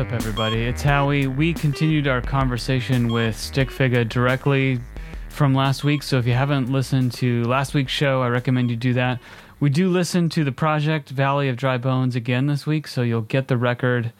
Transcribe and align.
up, 0.00 0.12
everybody? 0.12 0.64
It's 0.64 0.80
Howie. 0.80 1.26
We 1.26 1.52
continued 1.52 2.08
our 2.08 2.22
conversation 2.22 3.12
with 3.12 3.36
Stik 3.36 3.68
Figa 3.68 4.08
directly 4.08 4.80
from 5.28 5.52
last 5.52 5.84
week. 5.84 6.02
So 6.02 6.16
if 6.16 6.26
you 6.26 6.32
haven't 6.32 6.72
listened 6.72 7.12
to 7.14 7.44
last 7.44 7.74
week's 7.74 7.92
show, 7.92 8.22
I 8.22 8.28
recommend 8.28 8.70
you 8.70 8.76
do 8.76 8.94
that. 8.94 9.20
We 9.58 9.68
do 9.68 9.90
listen 9.90 10.30
to 10.30 10.42
the 10.42 10.52
project 10.52 11.10
Valley 11.10 11.50
of 11.50 11.56
Dry 11.56 11.76
Bones 11.76 12.16
again 12.16 12.46
this 12.46 12.66
week, 12.66 12.88
so 12.88 13.02
you'll 13.02 13.20
get 13.20 13.48
the 13.48 13.58
record 13.58 14.14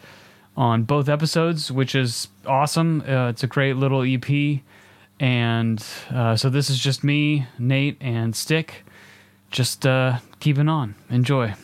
on 0.54 0.82
both 0.82 1.08
episodes, 1.08 1.72
which 1.72 1.94
is 1.94 2.28
awesome. 2.44 3.02
Uh, 3.08 3.30
it's 3.30 3.42
a 3.42 3.46
great 3.46 3.76
little 3.76 4.02
EP. 4.02 4.60
And 5.18 5.82
uh, 6.10 6.36
so 6.36 6.50
this 6.50 6.68
is 6.68 6.78
just 6.78 7.02
me, 7.02 7.46
Nate, 7.58 7.96
and 8.02 8.36
Stick. 8.36 8.84
Just 9.50 9.86
uh, 9.86 10.18
keeping 10.40 10.68
on. 10.68 10.94
Enjoy. 11.08 11.54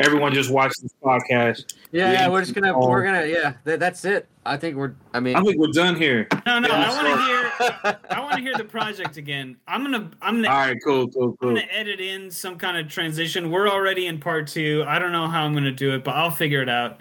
Everyone 0.00 0.32
just 0.32 0.50
watch 0.50 0.72
this 0.82 0.92
podcast. 1.02 1.74
Yeah, 1.92 2.12
yeah, 2.12 2.28
we're 2.28 2.40
just 2.40 2.54
gonna, 2.54 2.78
we're 2.78 3.02
gonna, 3.02 3.26
yeah, 3.26 3.54
that, 3.64 3.80
that's 3.80 4.04
it. 4.04 4.28
I 4.44 4.56
think 4.56 4.76
we're, 4.76 4.94
I 5.14 5.20
mean, 5.20 5.36
I 5.36 5.42
think 5.42 5.58
we're 5.58 5.72
done 5.72 5.96
here. 5.96 6.26
No, 6.44 6.58
no, 6.58 6.68
I 6.70 6.88
want 6.90 7.06
to 7.06 7.26
hear, 7.82 7.98
I 8.10 8.20
want 8.20 8.34
to 8.36 8.40
hear 8.40 8.54
the 8.56 8.64
project 8.64 9.16
again. 9.16 9.56
I'm 9.66 9.82
gonna, 9.82 10.10
I'm 10.20 10.36
gonna, 10.36 10.48
All 10.48 10.54
right, 10.54 10.76
cool, 10.84 11.08
cool, 11.08 11.36
cool. 11.36 11.48
I'm 11.50 11.54
gonna 11.56 11.68
edit 11.70 12.00
in 12.00 12.30
some 12.30 12.58
kind 12.58 12.76
of 12.76 12.88
transition. 12.92 13.50
We're 13.50 13.68
already 13.68 14.06
in 14.06 14.20
part 14.20 14.48
two. 14.48 14.84
I 14.86 14.98
don't 14.98 15.12
know 15.12 15.28
how 15.28 15.44
I'm 15.44 15.54
gonna 15.54 15.72
do 15.72 15.94
it, 15.94 16.04
but 16.04 16.14
I'll 16.14 16.30
figure 16.30 16.62
it 16.62 16.68
out. 16.68 17.00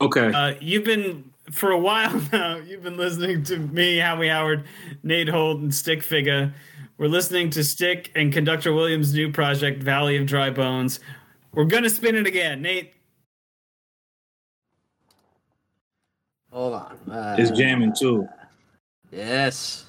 Okay. 0.00 0.32
Uh, 0.32 0.54
you've 0.60 0.84
been 0.84 1.30
for 1.50 1.70
a 1.70 1.78
while 1.78 2.20
now. 2.32 2.56
You've 2.56 2.82
been 2.82 2.96
listening 2.96 3.42
to 3.44 3.58
me, 3.58 3.98
Howie 3.98 4.28
Howard, 4.28 4.64
Nate 5.02 5.28
Holt, 5.28 5.60
and 5.60 5.74
Stik 5.74 6.00
Figa. 6.00 6.52
We're 6.98 7.06
listening 7.06 7.50
to 7.50 7.62
Stik 7.62 8.10
and 8.16 8.32
Conductor 8.32 8.72
Williams' 8.72 9.14
new 9.14 9.30
project, 9.30 9.82
Valley 9.82 10.16
of 10.16 10.26
Dry 10.26 10.50
Bones. 10.50 10.98
We're 11.58 11.64
gonna 11.64 11.90
spin 11.90 12.14
it 12.14 12.24
again, 12.24 12.62
Nate. 12.62 12.94
hold 16.52 16.74
on. 16.74 16.96
Uh, 17.10 17.34
it's 17.36 17.50
jamming 17.50 17.92
too. 17.98 18.28
Yes. 19.10 19.86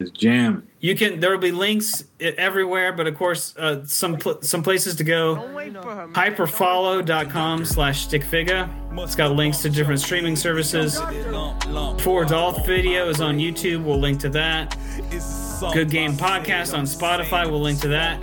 It's 0.00 0.10
jam. 0.10 0.66
You 0.80 0.96
can. 0.96 1.20
There 1.20 1.30
will 1.30 1.38
be 1.38 1.52
links 1.52 2.02
everywhere, 2.18 2.92
but 2.92 3.06
of 3.06 3.16
course, 3.16 3.54
uh, 3.56 3.84
some 3.84 4.16
pl- 4.16 4.42
some 4.42 4.64
places 4.64 4.96
to 4.96 5.04
go. 5.04 5.36
Hyperfollow.com 5.36 7.64
slash 7.64 8.08
stikfiga. 8.08 8.68
It's 8.98 9.14
got 9.14 9.36
links 9.36 9.62
to 9.62 9.70
different 9.70 10.00
streaming 10.00 10.34
services. 10.34 10.98
4Dolph 10.98 12.66
video 12.66 13.08
is 13.08 13.20
on 13.20 13.38
YouTube. 13.38 13.84
We'll 13.84 14.00
link 14.00 14.18
to 14.20 14.28
that. 14.30 14.76
Good 15.72 15.90
Game 15.90 16.14
Podcast 16.14 16.76
on 16.76 16.84
Spotify. 16.84 17.48
We'll 17.48 17.60
link 17.60 17.80
to 17.82 17.88
that. 17.88 18.20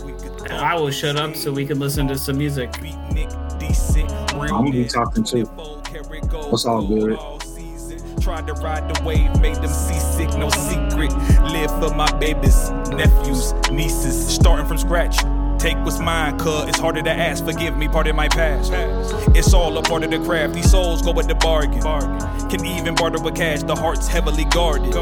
And 0.49 0.61
I 0.61 0.75
will 0.75 0.91
shut 0.91 1.17
up 1.17 1.35
so 1.35 1.51
we 1.51 1.65
can 1.65 1.77
listen 1.77 2.07
to 2.07 2.17
some 2.17 2.37
music. 2.37 2.73
I'm 2.79 4.47
gonna 4.47 4.71
be 4.71 4.85
talking 4.85 5.23
too. 5.23 5.43
What's 5.43 6.65
all 6.65 6.87
good? 6.87 7.19
Tried 8.21 8.47
to 8.47 8.53
ride 8.53 8.93
the 8.93 9.03
wave, 9.03 9.39
made 9.41 9.55
them 9.55 9.67
seasick, 9.67 10.29
no 10.37 10.49
secret. 10.49 11.11
Live 11.51 11.71
for 11.79 11.93
my 11.95 12.09
babies, 12.17 12.69
nephews, 12.91 13.53
nieces, 13.71 14.27
starting 14.27 14.65
from 14.65 14.77
scratch. 14.77 15.17
Take 15.59 15.77
what's 15.83 15.99
mine, 15.99 16.37
cuz 16.37 16.69
it's 16.69 16.79
harder 16.79 17.01
to 17.01 17.11
ask. 17.11 17.43
Forgive 17.43 17.75
me, 17.75 17.87
part 17.87 18.07
of 18.07 18.15
my 18.15 18.27
past. 18.29 18.71
It's 19.35 19.53
all 19.53 19.77
a 19.77 19.81
part 19.81 20.03
of 20.03 20.11
the 20.11 20.19
craft. 20.19 20.53
These 20.53 20.69
souls 20.71 21.01
go 21.01 21.11
with 21.11 21.27
the 21.27 21.35
bargain. 21.35 21.81
Can 22.49 22.65
even 22.65 22.95
barter 22.95 23.19
with 23.19 23.35
cash. 23.35 23.63
The 23.63 23.75
heart's 23.75 24.07
heavily 24.07 24.45
guarded, 24.45 24.95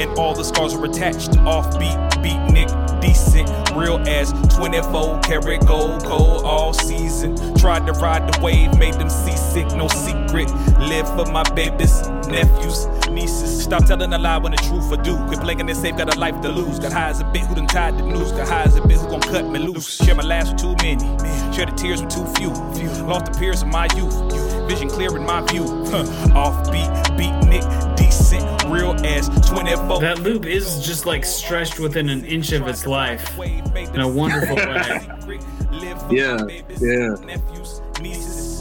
and 0.00 0.10
all 0.18 0.34
the 0.34 0.44
scars 0.44 0.74
are 0.74 0.84
attached. 0.84 1.30
Offbeat, 1.46 2.10
beatnik, 2.22 2.68
decent, 3.02 3.50
real 3.74 3.98
as 4.08 4.32
24 4.56 5.20
karat 5.20 5.66
gold, 5.66 6.04
cold 6.04 6.44
all 6.44 6.72
season. 6.72 7.36
Tried 7.56 7.86
to 7.86 7.92
ride 7.92 8.32
the 8.32 8.40
wave, 8.40 8.78
made 8.78 8.94
them 8.94 9.10
seasick, 9.10 9.66
no 9.74 9.88
secret. 9.88 10.50
Live 10.78 11.06
for 11.08 11.30
my 11.30 11.42
babies, 11.54 12.08
nephews, 12.28 12.86
nieces. 13.10 13.64
Stop 13.64 13.84
telling 13.84 14.12
a 14.12 14.18
lie 14.18 14.38
when 14.38 14.52
the 14.52 14.58
truth 14.58 14.88
for 14.88 14.96
due. 14.96 15.16
Quit 15.26 15.40
blinking 15.40 15.68
and 15.68 15.78
safe, 15.78 15.96
got 15.96 16.14
a 16.14 16.18
life 16.18 16.40
to 16.40 16.48
lose. 16.48 16.78
Got 16.78 16.92
high 16.92 17.10
as 17.10 17.20
a 17.20 17.24
bit, 17.24 17.42
who 17.42 17.54
done 17.54 17.66
tied 17.66 17.98
the 17.98 18.02
noose. 18.02 18.32
Got 18.32 18.48
high 18.48 18.62
as 18.62 18.76
a 18.76 18.86
bit, 18.86 18.98
who 18.98 19.08
gon' 19.08 19.20
cut 19.20 19.46
me 19.48 19.58
loose. 19.58 20.02
Share 20.02 20.14
my 20.14 20.22
laughs 20.22 20.50
with 20.50 20.60
too 20.60 20.74
many. 20.82 21.04
Share 21.54 21.66
the 21.66 21.72
tears 21.76 22.00
with 22.02 22.14
too 22.14 22.26
few. 22.34 22.50
Lost 23.04 23.26
the 23.26 23.38
peers 23.38 23.62
of 23.62 23.68
my 23.68 23.86
youth. 23.96 24.14
Vision 24.68 24.88
clear 24.88 25.14
in 25.16 25.24
my 25.24 25.40
view. 25.42 25.64
Huh. 25.90 26.04
Offbeat, 26.32 26.90
beatnik, 27.18 27.91
decent, 28.18 28.64
real 28.64 28.92
as 29.04 29.28
24. 29.48 30.00
That 30.00 30.20
loop 30.20 30.46
is 30.46 30.84
just 30.84 31.06
like 31.06 31.24
stretched 31.24 31.78
within 31.78 32.08
an 32.08 32.24
inch 32.24 32.52
of 32.52 32.66
its 32.68 32.86
life 32.86 33.38
in 33.38 34.00
a 34.00 34.08
wonderful 34.08 34.56
way. 34.56 35.00
Yeah, 36.10 36.38
yeah. 36.80 37.14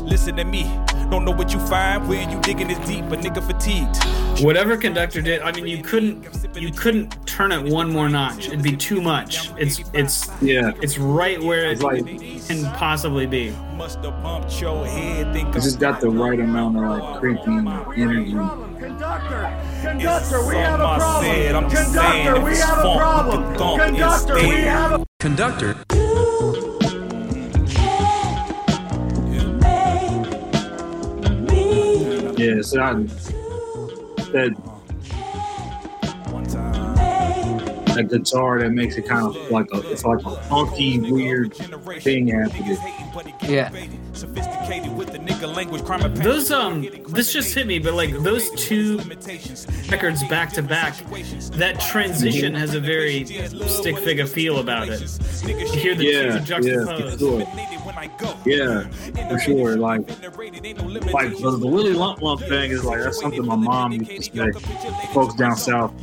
Listen 0.04 0.36
to 0.38 0.44
me. 0.46 0.64
Don't 1.10 1.26
know 1.26 1.32
what 1.32 1.54
you 1.54 1.60
find 1.60 2.08
when 2.08 2.30
you 2.32 2.40
digging 2.42 2.68
this 2.68 2.80
deep, 2.88 3.04
but 3.10 3.20
nigga 3.20 3.46
fatigued. 3.46 4.44
Whatever 4.44 4.78
conductor 4.78 5.22
did, 5.22 5.42
I 5.42 5.52
mean, 5.52 5.68
you 5.68 5.84
couldn't 5.84 6.26
you 6.56 6.72
couldn't 6.72 7.28
turn 7.28 7.52
it 7.52 7.72
one 7.72 7.92
more 7.92 8.08
notch. 8.10 8.48
It'd 8.48 8.64
be 8.64 8.76
too 8.78 9.02
much. 9.02 9.50
It's 9.58 9.82
it's 9.94 10.30
Yeah. 10.42 10.72
it's 10.82 10.98
right 10.98 11.42
where 11.42 11.66
it 11.72 11.82
like 11.82 12.06
can 12.48 12.64
possibly 12.78 13.26
be. 13.26 13.52
Must 13.76 14.00
have 14.04 14.24
bumped 14.24 14.60
your 14.62 14.86
head. 14.86 15.34
Think 15.34 15.50
it 15.50 15.62
just 15.62 15.80
got 15.80 16.00
the 16.00 16.10
right 16.10 16.40
amount 16.40 16.78
of 16.78 16.84
like 16.84 17.20
creepy 17.20 18.02
energy. 18.02 18.38
Conductor, 18.81 19.62
conductor, 19.84 20.47
we 20.47 20.56
have 20.56 20.80
a 20.80 20.97
problem. 20.97 21.24
said, 21.24 21.53
I'm 21.53 21.69
just 21.69 21.94
saying, 21.94 22.25
Conductor, 22.25 22.44
we 22.44 22.58
have 22.58 22.80
a 22.80 22.97
problem. 22.97 23.53
the 23.53 23.59
thump 23.59 23.81
is 23.84 23.90
Conductor, 23.92 24.34
we 24.34 24.62
have 24.62 25.02
a 25.02 25.06
Conductor. 25.19 25.75
Yeah, 32.41 32.62
so 32.64 32.81
I, 32.81 32.94
that 34.31 34.52
one 36.31 36.46
time. 36.46 36.96
that 37.94 38.08
guitar 38.09 38.62
that 38.62 38.72
makes 38.72 38.97
it 38.97 39.08
kind 39.08 39.28
of 39.28 39.36
like 39.52 39.68
a 39.74 39.91
it's 39.91 40.03
like 40.03 40.25
a 40.25 40.36
funky 40.50 41.00
weird 41.00 41.53
thing 42.02 42.30
happening. 42.30 42.80
Yeah. 43.44 43.70
Sophisticated 45.41 45.41
with 45.41 45.41
the 45.41 45.47
nigga 45.47 45.56
language, 45.56 45.84
crime 45.84 46.13
Those 46.16 46.52
um, 46.52 46.88
this 47.09 47.34
just 47.34 47.53
hit 47.53 47.68
me, 47.68 47.79
but 47.79 47.94
like 47.94 48.12
those 48.19 48.50
two 48.52 48.97
records 49.90 50.24
back 50.28 50.52
to 50.53 50.62
back, 50.62 50.96
that 51.53 51.79
transition 51.79 52.53
has 52.53 52.74
a 52.75 52.79
very 52.79 53.25
Stik 53.25 53.96
Figa 53.97 54.28
feel 54.28 54.59
about 54.59 54.90
it. 54.90 55.02
You 55.46 55.57
hear 55.68 55.96
the 55.96 56.06
Yeah, 56.06 56.12
two 56.12 56.28
yeah, 56.28 56.40
for 56.40 56.46
juxtaposed. 56.46 57.19
sure. 57.19 57.40
Yeah, 58.46 58.88
for 59.29 59.40
sure. 59.40 59.78
Like, 59.78 60.02
like 61.12 61.38
the, 61.38 61.58
the 61.59 61.68
Willie 61.68 61.94
Lump 61.94 62.22
Lump 62.22 62.41
thing 62.41 62.72
is 62.72 62.84
like 62.84 63.02
that's 63.02 63.19
something 63.19 63.46
my 63.46 63.56
mom 63.56 63.91
used 63.94 64.34
to 64.34 64.53
say. 64.53 64.59
Folks 65.13 65.35
down 65.35 65.56
south 65.56 65.94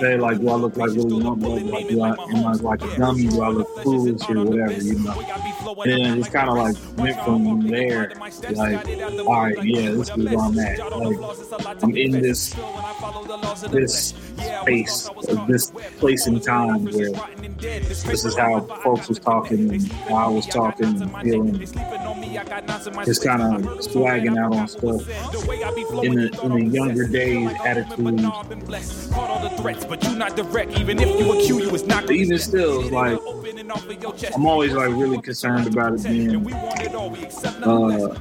say 0.00 0.16
like, 0.16 0.38
"Do 0.40 0.48
I 0.48 0.54
look 0.54 0.76
like 0.76 0.90
Willie 0.90 1.22
Lump 1.22 1.42
Lump? 1.42 1.70
Like, 1.70 1.88
do 1.88 2.02
I 2.02 2.08
am 2.10 2.46
I 2.46 2.52
like 2.52 2.82
a 2.82 2.96
dummy? 2.96 3.26
Do 3.28 3.42
I 3.42 3.48
look 3.48 3.68
foolish 3.82 4.28
or 4.28 4.44
whatever?" 4.44 4.72
You 4.72 4.98
know. 4.98 5.20
And 5.84 6.18
it's 6.20 6.28
kind 6.28 6.48
of 6.48 6.56
like 6.56 6.76
went 6.96 7.20
from 7.24 7.66
there, 7.68 8.12
like, 8.42 8.86
all 9.20 9.42
right, 9.42 9.64
yeah, 9.64 9.90
this 9.90 10.10
is 10.10 10.16
where 10.16 10.38
I'm 10.38 10.58
at. 10.58 10.78
Like, 10.78 11.82
I'm 11.82 11.96
in 11.96 12.10
this 12.12 12.54
this 13.70 14.14
space, 14.62 15.08
this 15.46 15.70
place 15.98 16.26
and 16.26 16.42
time 16.42 16.84
where 16.84 17.10
this 17.58 18.24
is 18.24 18.36
how 18.36 18.60
folks 18.82 19.08
was 19.08 19.18
talking 19.18 19.70
and 19.70 19.92
how 19.92 20.16
I 20.16 20.28
was 20.28 20.46
talking 20.46 21.02
and 21.02 21.12
feeling. 21.22 21.54
Just 23.04 23.24
kind 23.24 23.42
of 23.42 23.82
swagging 23.82 24.38
out 24.38 24.54
on 24.54 24.68
stuff. 24.68 25.08
In 26.04 26.14
the 26.14 26.40
in 26.42 26.52
the 26.52 26.64
younger 26.70 27.06
days 27.06 27.50
attitude. 27.64 28.20
Caught 28.22 29.30
all 29.30 29.42
the 29.42 29.50
threats, 29.60 29.84
but 29.84 30.02
you 30.04 30.14
not. 30.16 30.38
Even 30.38 31.00
if 31.00 31.08
you 31.20 31.32
accuse 31.32 31.64
you, 31.64 31.74
it's 31.74 31.84
not 31.84 32.06
But 32.06 32.40
still, 32.40 32.80
it's 32.80 32.90
like 32.90 33.18
I'm 34.34 34.46
always 34.46 34.72
like 34.72 34.90
really 34.90 35.20
concerned 35.20 35.66
about 35.66 35.94
it 35.94 36.02
being 36.04 36.52
uh, 37.64 38.14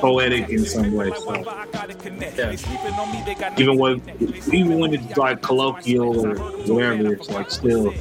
poetic 0.00 0.48
in 0.48 0.64
some 0.64 0.92
way. 0.92 1.12
So. 1.12 1.34
yeah. 2.36 2.56
even 3.56 3.78
when 3.78 4.02
even 4.52 4.78
when 4.78 4.94
it's 4.94 5.16
like 5.16 5.42
colloquial 5.42 6.26
or 6.26 6.34
whatever, 6.66 7.12
it's 7.14 7.28
like 7.30 7.50
still 7.50 7.92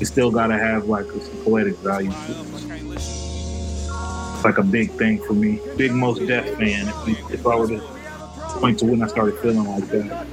it 0.00 0.06
still 0.06 0.30
gotta 0.30 0.58
have 0.58 0.86
like 0.86 1.06
a 1.06 1.18
poetic 1.44 1.76
value. 1.78 2.10
To 4.42 4.48
it. 4.48 4.50
It's 4.50 4.56
like 4.56 4.58
a 4.58 4.68
big 4.68 4.90
thing 4.92 5.18
for 5.22 5.34
me. 5.34 5.60
Big 5.76 5.92
most 5.92 6.26
deaf 6.26 6.44
fan. 6.56 6.88
If, 6.88 7.06
we, 7.06 7.12
if 7.34 7.46
I 7.46 7.56
were 7.56 7.68
to 7.68 7.80
point 8.60 8.78
to 8.80 8.86
when 8.86 9.02
I 9.02 9.06
started 9.06 9.38
feeling 9.40 9.64
like 9.64 9.86
that. 9.88 10.26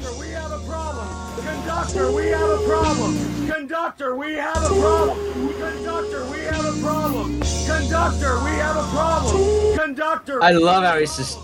Conductor, 1.46 2.12
we 2.12 2.28
have 2.28 2.50
a 2.50 2.68
problem. 2.68 3.48
Conductor, 3.48 4.16
we 4.16 4.34
have 4.34 4.58
a 4.64 4.80
problem. 4.80 5.18
Conductor, 5.60 6.30
we 6.32 6.40
have 6.40 6.66
a 6.66 6.82
problem. 6.82 7.40
Conductor, 7.66 8.44
we 8.44 8.50
have 8.52 8.76
a 8.76 8.88
problem. 8.90 9.78
Conductor, 9.78 10.44
I 10.44 10.52
love 10.52 10.84
how 10.84 11.00
he's 11.00 11.16
just, 11.18 11.40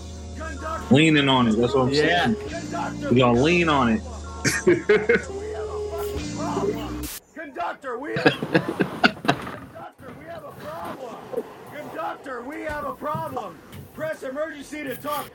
Leaning 0.90 1.28
on 1.28 1.48
it. 1.48 1.52
That's 1.52 1.74
what 1.74 1.88
I'm 1.88 1.94
yeah. 1.94 2.26
saying. 2.26 2.36
conductor, 2.48 3.10
We 3.10 3.18
gotta 3.18 3.40
lean 3.40 3.68
on 3.68 3.92
it. 3.92 4.02
we 4.66 4.74
have 4.74 5.68
a 5.68 6.34
problem. 6.36 7.02
Conductor, 7.34 7.98
we 7.98 8.14
Conductor, 8.14 10.14
we 10.18 10.24
have 10.26 10.44
a 10.44 10.52
problem. 10.60 11.16
Conductor, 11.74 12.42
we 12.42 12.60
have 12.84 12.92
a 12.92 12.96
problem. 12.96 13.58
Press 13.94 14.22
emergency 14.22 14.84
to 14.84 14.96
talk. 14.96 15.30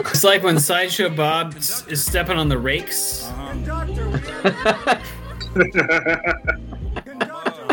It's 0.00 0.24
like 0.24 0.42
when 0.42 0.58
Sideshow 0.58 1.08
Bob 1.10 1.56
is 1.56 2.04
stepping 2.04 2.36
on 2.36 2.48
the 2.48 2.58
rakes. 2.58 3.30
Conductor, 3.50 4.08
we 4.10 4.18
Conductor. 7.02 7.66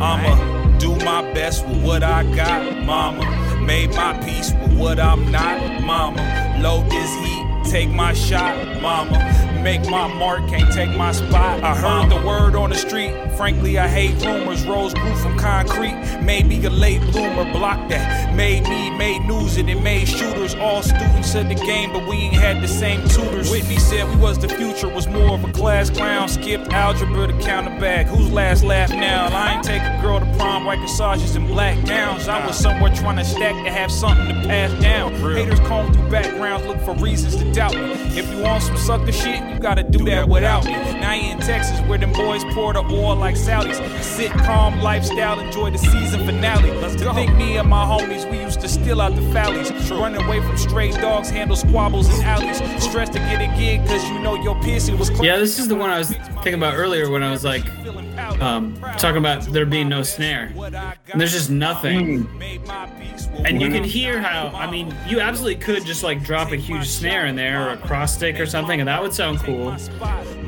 I'ma 0.00 0.78
do 0.78 0.94
my 1.04 1.22
best 1.34 1.66
with 1.66 1.84
what 1.84 2.02
I 2.02 2.22
got, 2.34 2.84
mama. 2.84 3.24
Made 3.60 3.90
my 3.90 4.16
peace 4.24 4.52
with 4.52 4.78
what 4.78 4.98
I'm 5.00 5.30
not, 5.30 5.82
mama. 5.82 6.56
Load 6.60 6.88
this 6.90 7.14
heat, 7.16 7.44
take 7.68 7.90
my 7.90 8.12
shot, 8.12 8.80
mama. 8.80 9.60
Make 9.62 9.88
my 9.90 10.06
mark, 10.06 10.48
can't 10.48 10.72
take 10.72 10.96
my 10.96 11.12
spot. 11.12 11.62
I 11.62 11.74
heard 11.74 12.10
the 12.10 12.26
word 12.26 12.54
on 12.54 12.70
the 12.70 12.76
street. 12.76 13.12
Frankly, 13.36 13.78
I 13.78 13.86
hate 13.88 14.24
rumors. 14.24 14.64
Rose 14.64 14.94
grew 14.94 15.14
from 15.16 15.38
concrete. 15.38 15.94
Maybe 16.22 16.64
a 16.64 16.70
late 16.70 17.00
bloomer 17.12 17.44
blocked 17.52 17.90
that. 17.90 18.34
Made 18.34 18.64
me, 18.64 18.90
made 18.90 19.20
news, 19.26 19.56
and 19.58 19.68
it 19.68 19.82
made 19.82 20.08
shooters. 20.08 20.54
All 20.54 20.82
students 20.82 21.34
of 21.34 21.48
the 21.48 21.54
game, 21.54 21.92
but 21.92 22.06
we 22.08 22.16
ain't 22.16 22.34
had 22.34 22.62
the 22.62 22.68
same 22.68 23.06
tutors. 23.08 23.50
Whitney 23.50 23.78
said 23.78 24.08
we 24.08 24.16
was 24.16 24.38
the 24.38 24.48
future, 24.48 24.88
was 24.88 25.06
more 25.06 25.34
of 25.34 25.44
a 25.44 25.52
class 25.52 25.90
clown. 25.90 26.28
Skipped 26.28 26.72
algebra 26.72 27.26
to 27.26 27.38
counter 27.38 27.78
back. 27.80 28.06
Who's 28.06 28.32
last 28.32 28.64
laugh 28.64 28.90
now? 28.90 29.26
I 29.26 29.54
ain't 29.54 29.64
take 29.64 29.82
a 29.82 29.98
girl 30.00 30.20
to 30.20 30.26
prom, 30.36 30.64
white 30.64 30.80
corsages 30.80 31.36
and 31.36 31.46
black 31.46 31.84
gowns. 31.84 32.28
I 32.28 32.44
was 32.46 32.56
somewhere 32.56 32.94
trying 32.94 33.16
to 33.16 33.24
stack 33.24 33.54
to 33.64 33.70
have 33.70 33.90
something 33.90 34.28
to 34.28 34.48
pass 34.48 34.72
down. 34.80 35.14
Haters 35.14 35.60
comb 35.60 35.92
through 35.92 36.10
backgrounds, 36.10 36.66
look 36.66 36.80
for 36.80 36.94
reasons 36.94 37.36
to 37.36 37.52
doubt 37.58 37.74
me. 37.74 37.90
If 38.16 38.30
you 38.30 38.40
want 38.40 38.62
some 38.62 38.76
sucker 38.76 39.10
shit, 39.10 39.42
you 39.50 39.58
gotta 39.58 39.82
do 39.82 40.04
that 40.04 40.28
without 40.28 40.64
me. 40.64 40.74
Now 41.00 41.14
you 41.14 41.32
in 41.32 41.38
Texas 41.40 41.80
where 41.88 41.98
them 41.98 42.12
boys 42.12 42.44
pour 42.54 42.72
the 42.72 42.84
oil 42.84 43.16
like 43.16 43.34
Saudis. 43.34 43.78
Sit 44.00 44.30
calm 44.30 44.80
lifestyle, 44.80 45.40
enjoy 45.40 45.72
the 45.72 45.78
season 45.78 46.24
finale. 46.24 46.70
Let's 46.70 46.94
to 46.94 47.12
think 47.14 47.34
me 47.34 47.56
and 47.56 47.68
my 47.68 47.84
homies, 47.84 48.30
we 48.30 48.38
used 48.38 48.60
to 48.60 48.68
steal 48.68 49.00
out 49.00 49.16
the 49.16 49.22
valleys. 49.22 49.72
Run 49.90 50.14
away 50.14 50.40
from 50.40 50.56
stray 50.56 50.92
dogs, 50.92 51.30
handle 51.30 51.56
squabbles 51.56 52.08
in 52.08 52.24
alleys. 52.24 52.58
Stressed 52.80 53.14
to 53.14 53.18
get 53.18 53.40
a 53.42 53.58
gig 53.58 53.84
cause 53.88 54.08
you 54.08 54.20
know 54.20 54.40
your 54.40 54.54
piercing 54.62 54.96
was 54.96 55.10
Yeah, 55.20 55.36
this 55.36 55.58
is 55.58 55.66
the 55.66 55.74
one 55.74 55.90
I 55.90 55.98
was 55.98 56.10
thinking 56.10 56.54
about 56.54 56.76
earlier 56.76 57.10
when 57.10 57.24
I 57.24 57.32
was 57.32 57.42
like 57.42 57.64
um, 58.40 58.78
talking 58.98 59.18
about 59.18 59.42
there 59.44 59.66
being 59.66 59.88
no 59.88 60.02
snare. 60.02 60.52
And 61.12 61.20
there's 61.20 61.32
just 61.32 61.50
nothing. 61.50 62.26
And 63.44 63.60
you 63.60 63.68
can 63.68 63.84
hear 63.84 64.20
how, 64.20 64.48
I 64.56 64.70
mean, 64.70 64.94
you 65.06 65.20
absolutely 65.20 65.56
could 65.62 65.84
just 65.84 66.02
like 66.02 66.22
drop 66.22 66.52
a 66.52 66.56
huge 66.56 66.86
snare 66.86 67.26
in 67.26 67.36
there 67.36 67.68
or 67.68 67.72
a 67.72 67.76
cross 67.78 68.14
stick 68.14 68.38
or 68.40 68.46
something, 68.46 68.80
and 68.80 68.88
that 68.88 69.00
would 69.00 69.12
sound 69.14 69.38
cool. 69.40 69.76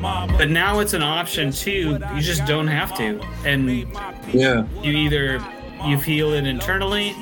But 0.01 0.49
now 0.49 0.79
it's 0.79 0.93
an 0.93 1.03
option 1.03 1.51
too. 1.51 1.99
You 2.15 2.21
just 2.21 2.45
don't 2.45 2.67
have 2.67 2.95
to. 2.97 3.21
And 3.45 3.69
Yeah. 4.33 4.65
you 4.81 4.91
either 4.93 5.43
you 5.85 5.97
feel 5.97 6.33
it 6.33 6.45
internally 6.45 7.15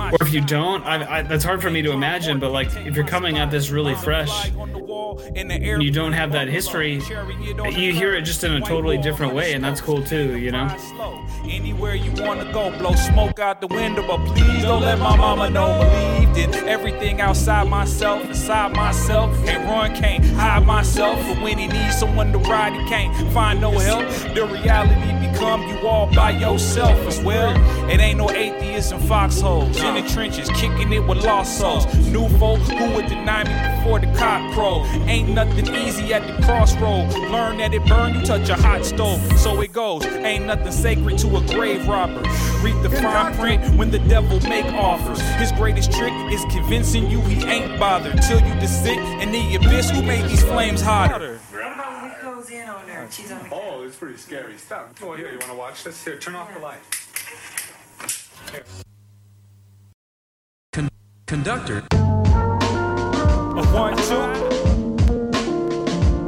or 0.00 0.18
if 0.22 0.32
you 0.32 0.40
don't 0.40 0.82
I, 0.84 1.18
I, 1.18 1.22
that's 1.22 1.44
hard 1.44 1.60
for 1.60 1.70
me 1.70 1.82
to 1.82 1.90
imagine 1.90 2.38
but 2.38 2.50
like 2.52 2.68
if 2.86 2.94
you're 2.96 3.06
coming 3.06 3.38
at 3.38 3.50
this 3.50 3.70
really 3.70 3.94
fresh 3.96 4.50
and 5.36 5.82
you 5.82 5.90
don't 5.90 6.12
have 6.12 6.32
that 6.32 6.48
history 6.48 6.94
you 6.94 7.92
hear 7.92 8.14
it 8.14 8.22
just 8.22 8.42
in 8.44 8.52
a 8.52 8.60
totally 8.60 8.98
different 8.98 9.34
way 9.34 9.52
and 9.52 9.64
that's 9.64 9.80
cool 9.80 10.02
too 10.02 10.38
you 10.38 10.50
know 10.50 10.68
Anywhere 11.46 11.94
you 11.94 12.10
wanna 12.22 12.50
go, 12.52 12.70
blow 12.78 12.94
smoke 12.94 13.38
out 13.38 13.60
the 13.60 13.66
window, 13.66 14.06
but 14.06 14.16
please 14.34 14.62
don't 14.62 14.80
let 14.80 14.98
my 14.98 15.14
mama 15.14 15.50
know. 15.50 15.78
Believed 15.78 16.56
in 16.56 16.68
everything 16.68 17.20
outside 17.20 17.68
myself, 17.68 18.24
inside 18.24 18.74
myself. 18.74 19.30
Can't 19.44 19.68
run, 19.68 19.94
can't 19.94 20.24
hide 20.24 20.64
myself. 20.66 21.18
But 21.28 21.42
when 21.42 21.58
he 21.58 21.66
needs 21.66 21.98
someone 21.98 22.32
to 22.32 22.38
ride, 22.38 22.72
he 22.72 22.88
can't 22.88 23.32
find 23.32 23.60
no 23.60 23.72
help. 23.72 24.08
The 24.34 24.46
reality 24.46 25.23
become 25.34 25.62
you 25.68 25.86
all 25.86 26.06
by 26.14 26.30
yourself 26.30 26.98
as 27.06 27.20
well. 27.20 27.54
It 27.90 28.00
ain't 28.00 28.18
no 28.18 28.30
atheism 28.30 29.00
foxholes 29.00 29.76
in 29.80 29.94
the 29.94 30.08
trenches, 30.08 30.48
kicking 30.50 30.92
it 30.92 31.00
with 31.00 31.24
lost 31.24 31.58
souls. 31.58 31.86
New 32.08 32.28
folk 32.38 32.60
who 32.60 32.94
would 32.94 33.06
deny 33.06 33.44
me 33.44 33.76
before 33.76 33.98
the 33.98 34.06
cock 34.18 34.52
crow. 34.54 34.84
Ain't 35.06 35.30
nothing 35.30 35.66
easy 35.74 36.14
at 36.14 36.26
the 36.26 36.42
crossroad. 36.44 37.12
Learn 37.30 37.58
that 37.58 37.74
it 37.74 37.84
burn, 37.86 38.14
you 38.14 38.22
touch 38.22 38.48
a 38.48 38.54
hot 38.54 38.84
stove. 38.84 39.20
So 39.38 39.60
it 39.60 39.72
goes. 39.72 40.04
Ain't 40.04 40.46
nothing 40.46 40.72
sacred 40.72 41.18
to 41.18 41.36
a 41.36 41.40
grave 41.48 41.86
robber. 41.86 42.22
Read 42.62 42.80
the 42.82 42.90
fine 42.90 43.34
print 43.34 43.76
when 43.76 43.90
the 43.90 43.98
devil 44.00 44.40
make 44.48 44.66
offers. 44.66 45.20
His 45.38 45.52
greatest 45.52 45.92
trick 45.92 46.12
is 46.32 46.44
convincing 46.50 47.10
you 47.10 47.20
he 47.22 47.44
ain't 47.46 47.78
bothered. 47.78 48.20
Till 48.22 48.40
you 48.40 48.54
descent 48.60 49.00
in 49.22 49.32
the 49.32 49.56
abyss 49.56 49.90
who 49.90 50.02
made 50.02 50.28
these 50.30 50.44
flames 50.44 50.80
hotter. 50.80 51.38
What 51.50 51.72
about 51.72 52.02
when 52.02 52.10
we 52.10 52.16
close 52.16 52.50
in? 53.04 53.10
She's 53.10 53.30
on 53.32 53.42
the 53.48 53.54
Oh, 53.54 53.82
it's 53.84 53.96
pretty 53.96 54.16
scary 54.18 54.56
stuff. 54.56 54.92
Oh, 55.02 55.14
here, 55.14 55.30
you 55.30 55.38
want 55.38 55.50
to 55.50 55.56
watch 55.56 55.84
this? 55.84 56.04
Here, 56.04 56.18
turn 56.18 56.34
off 56.34 56.52
the 56.52 56.60
light. 56.60 56.80
Conductor. 61.26 61.82
A 61.92 63.64
one, 63.72 63.96
two. 63.96 64.20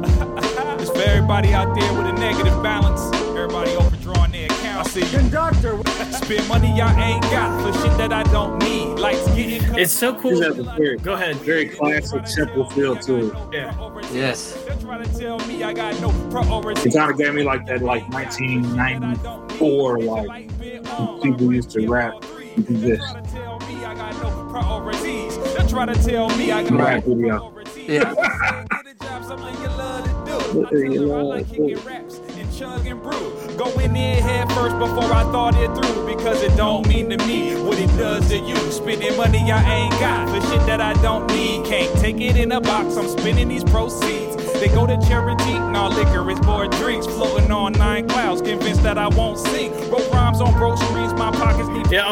it's 0.82 0.90
for 0.90 1.02
everybody 1.02 1.52
out 1.52 1.74
there 1.78 1.92
with 1.94 2.06
a 2.06 2.12
negative 2.14 2.62
balance. 2.62 3.00
Everybody 3.36 3.72
overdrawing 3.76 4.32
their 4.32 4.46
account. 4.46 4.86
I 4.86 4.90
see 4.90 5.00
you. 5.00 5.18
Conductor, 5.18 5.78
Spend 6.12 6.48
money 6.48 6.76
y'all 6.76 6.98
ain't 6.98 7.22
got 7.24 7.62
for 7.62 7.72
shit 7.80 7.96
that 7.98 8.12
I 8.12 8.22
don't 8.24 8.58
need. 8.60 8.98
Lights 8.98 9.26
getting 9.28 9.60
cut. 9.62 9.78
it's 9.78 9.92
so 9.92 10.14
cool 10.18 10.30
This 10.30 10.40
has 10.40 10.58
a 10.58 10.62
very, 10.62 10.96
go 10.96 11.12
ahead 11.14 11.36
very 11.36 11.68
classic, 11.68 12.26
simple 12.26 12.68
feel 12.70 12.96
to 12.96 13.30
it. 13.30 13.34
yeah 13.52 14.00
Yes. 14.12 14.65
They're 14.86 14.98
to 15.02 15.18
tell 15.18 15.38
me 15.48 15.64
I 15.64 15.72
got 15.72 16.00
no 16.00 16.10
priority. 16.30 16.88
It 16.88 16.92
kind 16.92 17.10
of 17.10 17.18
gave 17.18 17.34
me 17.34 17.42
like 17.42 17.66
that, 17.66 17.82
like 17.82 18.08
1994, 18.10 19.98
like 19.98 20.48
people 21.22 21.52
used 21.52 21.70
to 21.70 21.88
rap 21.88 22.14
and 22.54 22.66
do 22.66 22.76
this 22.76 23.00
Tell 23.32 23.58
me 23.60 23.84
I 23.84 23.94
got 23.94 24.14
no 24.22 24.48
priorities. 24.48 25.36
They're 25.38 25.86
to 25.86 25.94
tell 26.04 26.28
me 26.36 26.52
I 26.52 26.62
got 26.62 26.78
rap 26.78 27.04
video. 27.04 27.52
Yeah. 27.76 28.14
Get 28.14 28.86
a 28.86 28.94
job, 29.04 29.24
something 29.24 29.60
you 29.60 29.68
love 29.68 30.04
to 30.04 30.10
do. 30.24 30.40
Something 30.52 30.92
you 30.92 31.12
I 31.12 31.16
love 31.16 31.26
like 31.26 31.48
to 31.48 31.54
kicking 31.54 31.74
do. 31.74 31.80
raps 31.80 32.20
and 32.86 33.02
brew. 33.02 33.56
Go 33.56 33.78
in 33.80 33.92
there 33.92 34.22
head 34.22 34.52
first 34.52 34.78
before 34.78 35.12
I 35.12 35.24
thought 35.32 35.56
it 35.56 35.74
through. 35.74 36.06
Because 36.16 36.42
it 36.42 36.56
don't 36.56 36.86
mean 36.88 37.10
to 37.10 37.18
me 37.26 37.54
what 37.62 37.78
it 37.78 37.88
does 37.98 38.28
to 38.28 38.38
you. 38.38 38.56
Spending 38.70 39.16
money 39.16 39.50
I 39.50 39.74
ain't 39.74 39.92
got 39.94 40.28
for 40.28 40.40
shit 40.48 40.64
that 40.66 40.80
I 40.80 40.92
don't 41.02 41.26
need. 41.28 41.66
Can't 41.66 41.92
take 41.98 42.20
it 42.20 42.36
in 42.36 42.52
a 42.52 42.60
box. 42.60 42.96
I'm 42.96 43.08
spending 43.08 43.48
these 43.48 43.64
proceeds. 43.64 44.35
They 44.60 44.68
go 44.68 44.86
to 44.86 44.98
charity, 45.08 45.52
no 45.52 45.88
liquor 45.88 46.30
is 46.30 46.40
more 46.42 46.66
drinks. 46.68 47.06
Floating 47.06 47.50
on 47.50 47.72
nine 47.72 48.08
clouds, 48.08 48.42
convinced 48.42 48.82
that 48.82 48.98
I 48.98 49.08
won't 49.08 49.38
sink. 49.38 49.74
Wrote 49.90 50.10
rhymes 50.12 50.40
on 50.40 50.52
groceries, 50.54 51.12
my 51.14 51.30
pockets 51.30 51.68
need 51.68 51.86
yeah 51.90 52.04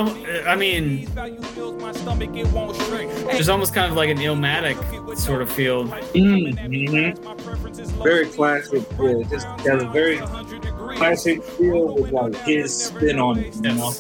i 0.47 0.55
mean 0.55 1.07
value 1.09 1.41
bills, 1.55 1.81
my 1.83 1.93
stomach 1.93 2.31
it 2.35 2.47
won't 2.49 2.77
shrink. 2.83 3.11
there's 3.27 3.49
almost 3.49 3.75
kind 3.75 3.91
of 3.91 3.97
like 3.97 4.09
an 4.09 4.19
illmatic 4.19 4.77
sort 5.17 5.43
of 5.43 5.51
feel 5.51 5.85
Mm-hmm. 6.15 8.03
Very 8.03 8.27
classic. 8.27 8.83
Yeah, 9.01 9.23
just 9.29 9.47
has 9.47 9.83
a 9.83 9.89
very 9.89 10.19
classic 10.97 11.43
feel 11.43 11.95
with 11.95 12.13
like 12.13 12.37
his 12.45 12.87
spin 12.87 13.19
on 13.19 13.39
it. 13.39 13.55
You 13.57 13.75
know. 13.75 13.93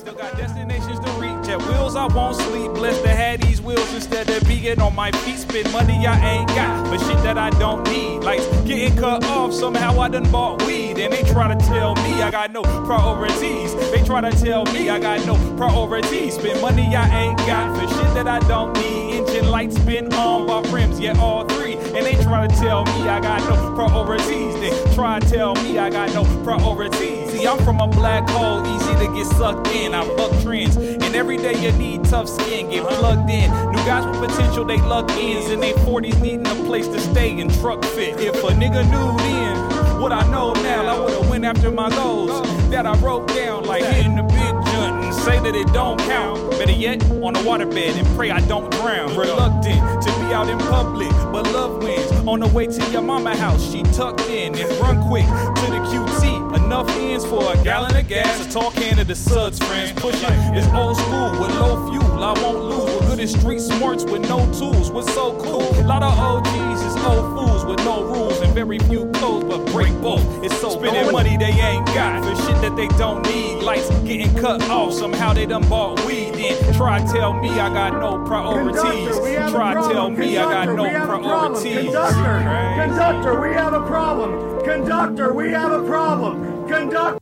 Wheels 1.58 1.96
I 1.96 2.06
won't 2.06 2.36
sleep. 2.36 2.72
Blessed 2.72 3.02
to 3.04 3.08
have 3.08 3.40
these 3.40 3.60
wheels 3.60 3.92
instead 3.94 4.28
of 4.30 4.46
being 4.46 4.80
on 4.80 4.94
my 4.94 5.10
feet. 5.10 5.38
Spend 5.38 5.70
money 5.72 6.06
I 6.06 6.36
ain't 6.36 6.48
got 6.48 6.88
for 6.88 6.98
shit 6.98 7.22
that 7.22 7.38
I 7.38 7.50
don't 7.50 7.84
need. 7.84 8.24
Like 8.24 8.40
getting 8.66 8.96
cut 8.96 9.24
off. 9.24 9.52
Somehow 9.52 10.00
I 10.00 10.08
done 10.08 10.30
bought 10.30 10.62
weed. 10.66 10.98
And 10.98 11.12
they 11.12 11.22
try 11.22 11.54
to 11.54 11.66
tell 11.66 11.94
me 11.96 12.22
I 12.22 12.30
got 12.30 12.52
no 12.52 12.62
priorities. 12.62 13.74
They 13.90 14.02
try 14.04 14.20
to 14.20 14.30
tell 14.32 14.64
me 14.66 14.90
I 14.90 14.98
got 14.98 15.24
no 15.26 15.36
priorities. 15.56 16.34
Spend 16.34 16.60
money 16.60 16.94
I 16.94 17.24
ain't 17.24 17.38
got 17.38 17.78
for 17.78 17.88
shit 17.88 18.14
that 18.14 18.28
I 18.28 18.40
don't 18.48 18.72
need. 18.74 19.18
Engine 19.18 19.48
lights 19.50 19.78
been 19.80 20.12
on 20.14 20.46
while 20.46 20.62
rims, 20.64 20.98
yeah, 20.98 21.18
all 21.18 21.44
three. 21.44 21.74
And 21.74 22.04
they 22.04 22.14
try 22.22 22.46
to 22.46 22.54
tell 22.56 22.84
me 22.84 23.08
I 23.08 23.20
got 23.20 23.40
no 23.48 23.74
priorities. 23.74 24.54
They 24.60 24.94
try 24.94 25.20
to 25.20 25.28
tell 25.28 25.54
me 25.56 25.78
I 25.78 25.90
got 25.90 26.12
no 26.12 26.24
priorities. 26.42 27.23
I'm 27.42 27.58
from 27.64 27.80
a 27.80 27.86
black 27.86 28.28
hole, 28.30 28.66
easy 28.66 28.94
to 29.04 29.12
get 29.12 29.26
sucked 29.26 29.68
in. 29.68 29.94
I 29.94 30.06
buck 30.16 30.30
trends, 30.42 30.76
and 30.76 31.14
every 31.14 31.36
day 31.36 31.54
you 31.62 31.72
need 31.72 32.04
tough 32.04 32.28
skin, 32.28 32.70
get 32.70 32.84
plugged 32.84 33.28
in. 33.28 33.50
New 33.72 33.84
guys 33.84 34.06
with 34.06 34.30
potential, 34.30 34.64
they 34.64 34.78
luck 34.78 35.10
ins 35.10 35.50
in 35.50 35.60
their 35.60 35.74
40s, 35.74 36.20
needing 36.22 36.46
a 36.46 36.54
place 36.66 36.86
to 36.86 37.00
stay 37.00 37.38
and 37.40 37.52
truck 37.54 37.84
fit. 37.84 38.18
If 38.20 38.36
a 38.36 38.48
nigga 38.48 38.84
knew 38.90 39.18
then 39.18 40.00
what 40.00 40.12
I 40.12 40.26
know 40.30 40.52
now, 40.52 40.86
I 40.86 40.98
would've 40.98 41.28
went 41.28 41.44
after 41.44 41.70
my 41.70 41.90
goals 41.90 42.42
that 42.70 42.86
I 42.86 42.96
wrote 42.98 43.28
down, 43.28 43.64
like 43.64 43.84
hitting 43.84 44.16
the 44.16 44.22
big 44.22 44.54
junk 44.72 45.04
and 45.04 45.14
say 45.14 45.38
that 45.40 45.54
it 45.54 45.66
don't 45.72 45.98
count. 46.00 46.50
Better 46.52 46.72
yet, 46.72 47.02
on 47.10 47.34
the 47.34 47.40
waterbed 47.40 47.96
and 47.96 48.06
pray 48.16 48.30
I 48.30 48.40
don't 48.40 48.70
drown. 48.72 49.16
Reluctant 49.16 50.02
to 50.02 50.10
be 50.20 50.32
out 50.32 50.48
in 50.48 50.58
public, 50.58 51.10
but 51.32 51.44
love 51.52 51.82
wins. 51.82 52.03
On 52.26 52.40
the 52.40 52.48
way 52.48 52.66
to 52.66 52.90
your 52.90 53.02
mama 53.02 53.36
house, 53.36 53.70
she 53.70 53.82
tucked 53.82 54.22
in 54.30 54.54
and 54.58 54.80
run 54.80 55.06
quick 55.08 55.26
to 55.26 55.66
the 55.70 55.78
QT. 55.90 56.56
Enough 56.56 56.88
ends 56.96 57.26
for 57.26 57.52
a 57.52 57.62
gallon 57.62 57.94
of 57.94 58.08
gas, 58.08 58.46
a 58.46 58.50
tall 58.50 58.70
can 58.70 58.98
of 58.98 59.06
the 59.06 59.14
suds, 59.14 59.58
friends. 59.58 59.92
Pushing 59.92 60.32
It's 60.54 60.66
old 60.68 60.96
school 60.96 61.32
with 61.32 61.54
low 61.56 61.90
fuel. 61.90 62.24
I 62.24 62.32
won't 62.40 62.64
lose. 62.64 63.00
We're 63.02 63.08
good 63.08 63.20
at 63.20 63.28
street 63.28 63.60
smarts 63.60 64.04
with 64.04 64.22
no 64.22 64.38
tools. 64.54 64.90
What's 64.90 65.12
so 65.12 65.38
cool? 65.38 65.68
A 65.78 65.84
lot 65.84 66.02
of 66.02 66.18
OGs 66.18 66.82
is 66.82 66.96
old 67.04 67.38
fools 67.38 67.66
with 67.66 67.78
no 67.84 68.02
rules 68.04 68.13
very 68.54 68.78
few 68.78 69.10
clothes, 69.10 69.44
but 69.44 69.66
break 69.72 69.92
both. 70.00 70.22
It's 70.44 70.56
so 70.60 70.70
spending 70.70 71.12
money 71.12 71.36
they 71.36 71.46
ain't 71.46 71.84
got 71.86 72.24
for 72.24 72.40
shit 72.42 72.60
that 72.62 72.76
they 72.76 72.86
don't 72.96 73.26
need. 73.26 73.62
Lights 73.62 73.90
getting 74.04 74.32
cut 74.36 74.62
off. 74.70 74.92
Somehow 74.92 75.32
they 75.32 75.44
done 75.44 75.68
bought 75.68 76.04
weed. 76.06 76.34
Then 76.34 76.74
try 76.74 77.04
tell 77.12 77.32
me 77.34 77.50
I 77.50 77.68
got 77.68 77.94
no 77.94 78.24
priorities. 78.24 79.16
Try 79.50 79.74
tell 79.92 80.08
me 80.10 80.38
I 80.38 80.44
got 80.44 80.76
no 80.76 80.84
priorities. 80.84 81.86
Conductor, 81.86 82.84
conductor, 82.86 83.40
we 83.40 83.54
have 83.54 83.72
a 83.74 83.80
problem. 83.80 84.64
Conductor, 84.64 85.32
we 85.34 85.50
have 85.50 85.72
a 85.72 85.84
problem. 85.84 86.68
Conductor. 86.68 87.20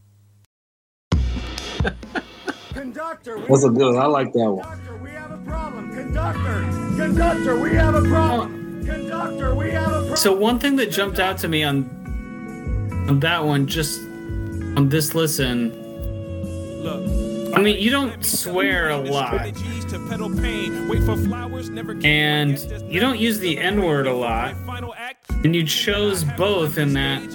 Conductor, 2.75 3.39
we 3.39 3.47
That's 3.47 3.65
a 3.65 3.71
good. 3.71 3.97
I 3.97 4.07
like 4.07 4.33
that 4.35 4.51
one. 4.51 4.65
Conductor, 4.65 4.97
we 5.03 5.11
have 5.11 5.31
a 5.31 5.39
problem. 5.39 5.93
Conductor, 5.95 6.61
conductor, 6.97 7.59
we 7.59 7.71
have 7.75 7.95
a 7.95 8.03
problem. 8.03 8.62
Conductor, 8.85 9.55
we 9.55 9.71
have 9.71 9.89
a 9.89 9.91
problem. 9.91 10.17
So 10.17 10.35
one 10.35 10.59
thing 10.59 10.77
that 10.77 10.91
jumped 10.91 11.19
out 11.19 11.39
to 11.39 11.49
me 11.49 11.63
on 11.65 11.85
on 13.09 13.21
that 13.21 13.45
one, 13.45 13.67
just 13.67 14.01
on 14.77 14.89
this 14.89 15.15
listen, 15.15 15.73
Look. 16.83 17.23
I 17.55 17.61
mean, 17.61 17.79
you 17.81 17.91
don't 17.91 18.25
swear 18.25 18.89
a 18.91 18.97
lot, 18.97 19.47
and 22.05 22.59
you 22.91 23.01
don't 23.01 23.19
use 23.19 23.39
the 23.41 23.59
N 23.59 23.83
word 23.83 24.07
a 24.07 24.15
lot, 24.15 24.55
and 25.45 25.55
you 25.55 25.65
chose 25.67 26.25
both 26.25 26.79
in 26.79 26.95
that 26.95 27.31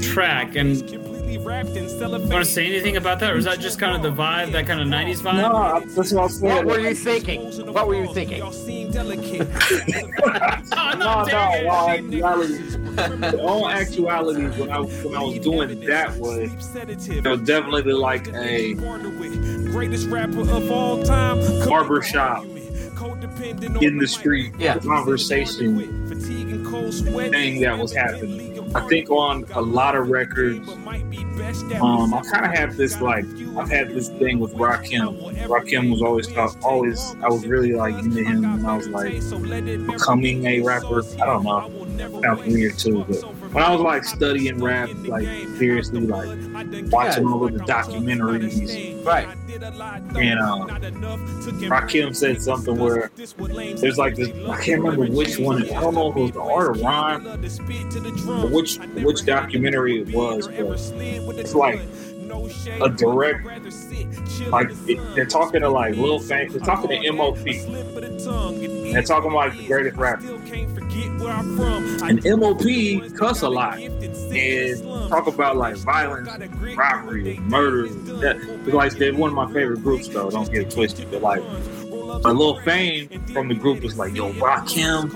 track. 0.00 0.54
And 0.54 0.78
want 1.38 2.30
to 2.30 2.44
say 2.44 2.66
anything 2.66 2.96
about 2.96 3.20
that, 3.20 3.32
or 3.32 3.36
is 3.36 3.44
that 3.44 3.60
just 3.60 3.78
kind 3.78 3.94
of 3.96 4.02
the 4.02 4.10
vibe, 4.22 4.52
that 4.52 4.66
kind 4.66 4.80
of 4.80 4.86
'90s 4.88 5.18
vibe? 5.20 5.36
No, 5.36 5.80
that's 5.94 6.12
what 6.12 6.22
I'm 6.24 6.28
saying. 6.28 6.54
What 6.54 6.64
were 6.66 6.80
you 6.80 6.94
thinking? 6.94 7.42
What 7.72 7.86
were 7.86 7.94
you 7.94 8.12
thinking? 8.12 8.42
Oh, 10.72 10.94
No, 10.96 11.24
no, 11.24 11.24
no, 11.24 11.68
all 11.70 11.88
actuality. 11.90 13.38
all 13.40 13.68
actuality, 13.68 14.46
when 14.60 14.70
I 14.70 14.80
when 14.80 15.14
I 15.16 15.22
was 15.22 15.38
doing 15.38 15.80
that 15.86 16.16
was, 16.16 16.50
it 17.08 17.24
was 17.26 17.40
definitely 17.42 17.92
like 17.92 18.28
a 18.34 18.74
greatest 18.74 20.08
rapper 20.08 20.40
of 20.40 20.70
all 20.70 21.02
time. 21.02 21.38
barbershop 21.68 22.44
in 23.80 23.96
the 23.98 24.06
street 24.06 24.52
Yeah. 24.58 24.78
conversation 24.78 26.10
thing 27.30 27.60
that 27.62 27.78
was 27.78 27.94
happening. 27.94 28.49
I 28.74 28.80
think 28.88 29.10
on 29.10 29.44
a 29.54 29.60
lot 29.60 29.96
of 29.96 30.08
records, 30.10 30.68
um, 30.68 32.14
I 32.14 32.22
kind 32.30 32.46
of 32.46 32.52
have 32.52 32.76
this 32.76 33.00
like 33.00 33.24
I've 33.56 33.68
had 33.68 33.88
this 33.90 34.08
thing 34.10 34.38
with 34.38 34.54
Rakim. 34.54 35.34
Rakim 35.46 35.90
was 35.90 36.02
always 36.02 36.28
talk, 36.28 36.56
always 36.62 37.16
I 37.22 37.28
was 37.28 37.46
really 37.46 37.72
like 37.72 37.94
into 37.98 38.22
him, 38.22 38.44
and 38.44 38.66
I 38.66 38.76
was 38.76 38.88
like 38.88 39.12
becoming 39.86 40.46
a 40.46 40.60
rapper. 40.60 41.02
I 41.20 41.26
don't 41.26 41.44
know, 41.44 42.20
sounds 42.22 42.46
weird 42.46 42.78
too, 42.78 43.04
but 43.08 43.24
when 43.52 43.64
I 43.64 43.70
was 43.72 43.80
like 43.80 44.04
studying 44.04 44.62
rap, 44.62 44.90
like 45.06 45.24
seriously, 45.58 46.00
like 46.00 46.28
watching 46.92 47.26
all 47.26 47.44
of 47.46 47.52
the 47.52 47.60
documentaries, 47.60 49.04
Right. 49.04 49.28
and 50.16 50.38
um, 50.40 50.68
Rakim 51.68 52.14
said 52.14 52.40
something 52.42 52.76
where 52.78 53.10
there's 53.16 53.98
like 53.98 54.14
this. 54.16 54.28
I 54.48 54.62
can't 54.62 54.82
remember 54.82 55.06
which 55.12 55.38
one. 55.38 55.64
I 55.64 55.80
don't 55.80 55.94
know 55.94 56.10
if 56.10 56.16
it 56.16 56.20
was 56.20 56.30
the 56.32 56.40
Art 56.42 56.76
of 56.76 56.82
Rhyme 56.82 57.26
or 58.28 58.46
which 58.48 58.78
which 58.78 59.24
documentary 59.24 60.02
it 60.02 60.14
was, 60.14 60.46
but 60.46 61.38
it's 61.38 61.54
like 61.54 61.80
a 62.80 62.88
direct. 62.88 63.44
Like 64.48 64.70
it, 64.86 64.98
they're 65.14 65.26
talking 65.26 65.60
to 65.62 65.68
like 65.68 65.96
Lil 65.96 66.18
Fame. 66.20 66.50
They're 66.50 66.60
talking 66.60 67.02
to 67.02 67.12
MOP. 67.12 67.38
They're 67.44 69.02
talking 69.02 69.32
like 69.32 69.56
the 69.56 69.66
greatest 69.66 69.96
rapper. 69.96 70.26
And 71.30 72.24
MOP 72.24 73.16
cuss 73.16 73.42
a 73.42 73.48
lot 73.48 73.78
and 73.78 74.82
talk 75.08 75.26
about 75.26 75.56
like 75.56 75.76
violence, 75.76 76.28
robbery, 76.76 77.38
murder. 77.40 77.88
That, 78.20 78.66
like 78.66 78.92
they're 78.92 79.14
one 79.14 79.30
of 79.30 79.36
my 79.36 79.52
favorite 79.52 79.82
groups 79.82 80.08
though. 80.08 80.30
Don't 80.30 80.50
get 80.50 80.62
it 80.62 80.70
twisted. 80.70 81.10
But 81.10 81.22
like 81.22 81.42
a 82.24 82.32
Lil 82.32 82.60
Fame 82.60 83.08
from 83.32 83.48
the 83.48 83.54
group 83.54 83.82
was 83.82 83.96
like, 83.96 84.14
yo, 84.14 84.32
Rakim 84.34 85.12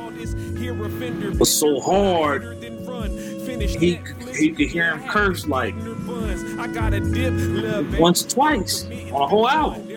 was 1.38 1.52
so 1.52 1.80
hard. 1.80 2.62
He 3.61 4.00
he 4.37 4.50
could 4.50 4.68
hear 4.68 4.97
him 4.97 5.09
curse 5.09 5.47
like 5.47 5.75
once, 7.99 8.25
twice 8.25 8.85
on 8.85 9.23
a 9.23 9.26
whole 9.26 9.49
album. 9.49 9.88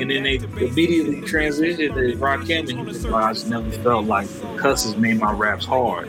And 0.00 0.10
then 0.10 0.22
they 0.22 0.36
immediately 0.36 1.20
transitioned 1.22 1.94
to 1.94 2.16
Rakim, 2.18 2.68
and 2.68 2.78
he 2.88 3.08
like, 3.08 3.24
I 3.24 3.32
just 3.32 3.48
never 3.48 3.70
felt 3.70 4.06
like 4.06 4.28
cusses 4.56 4.96
made 4.96 5.18
my 5.18 5.32
raps 5.32 5.64
hard. 5.64 6.08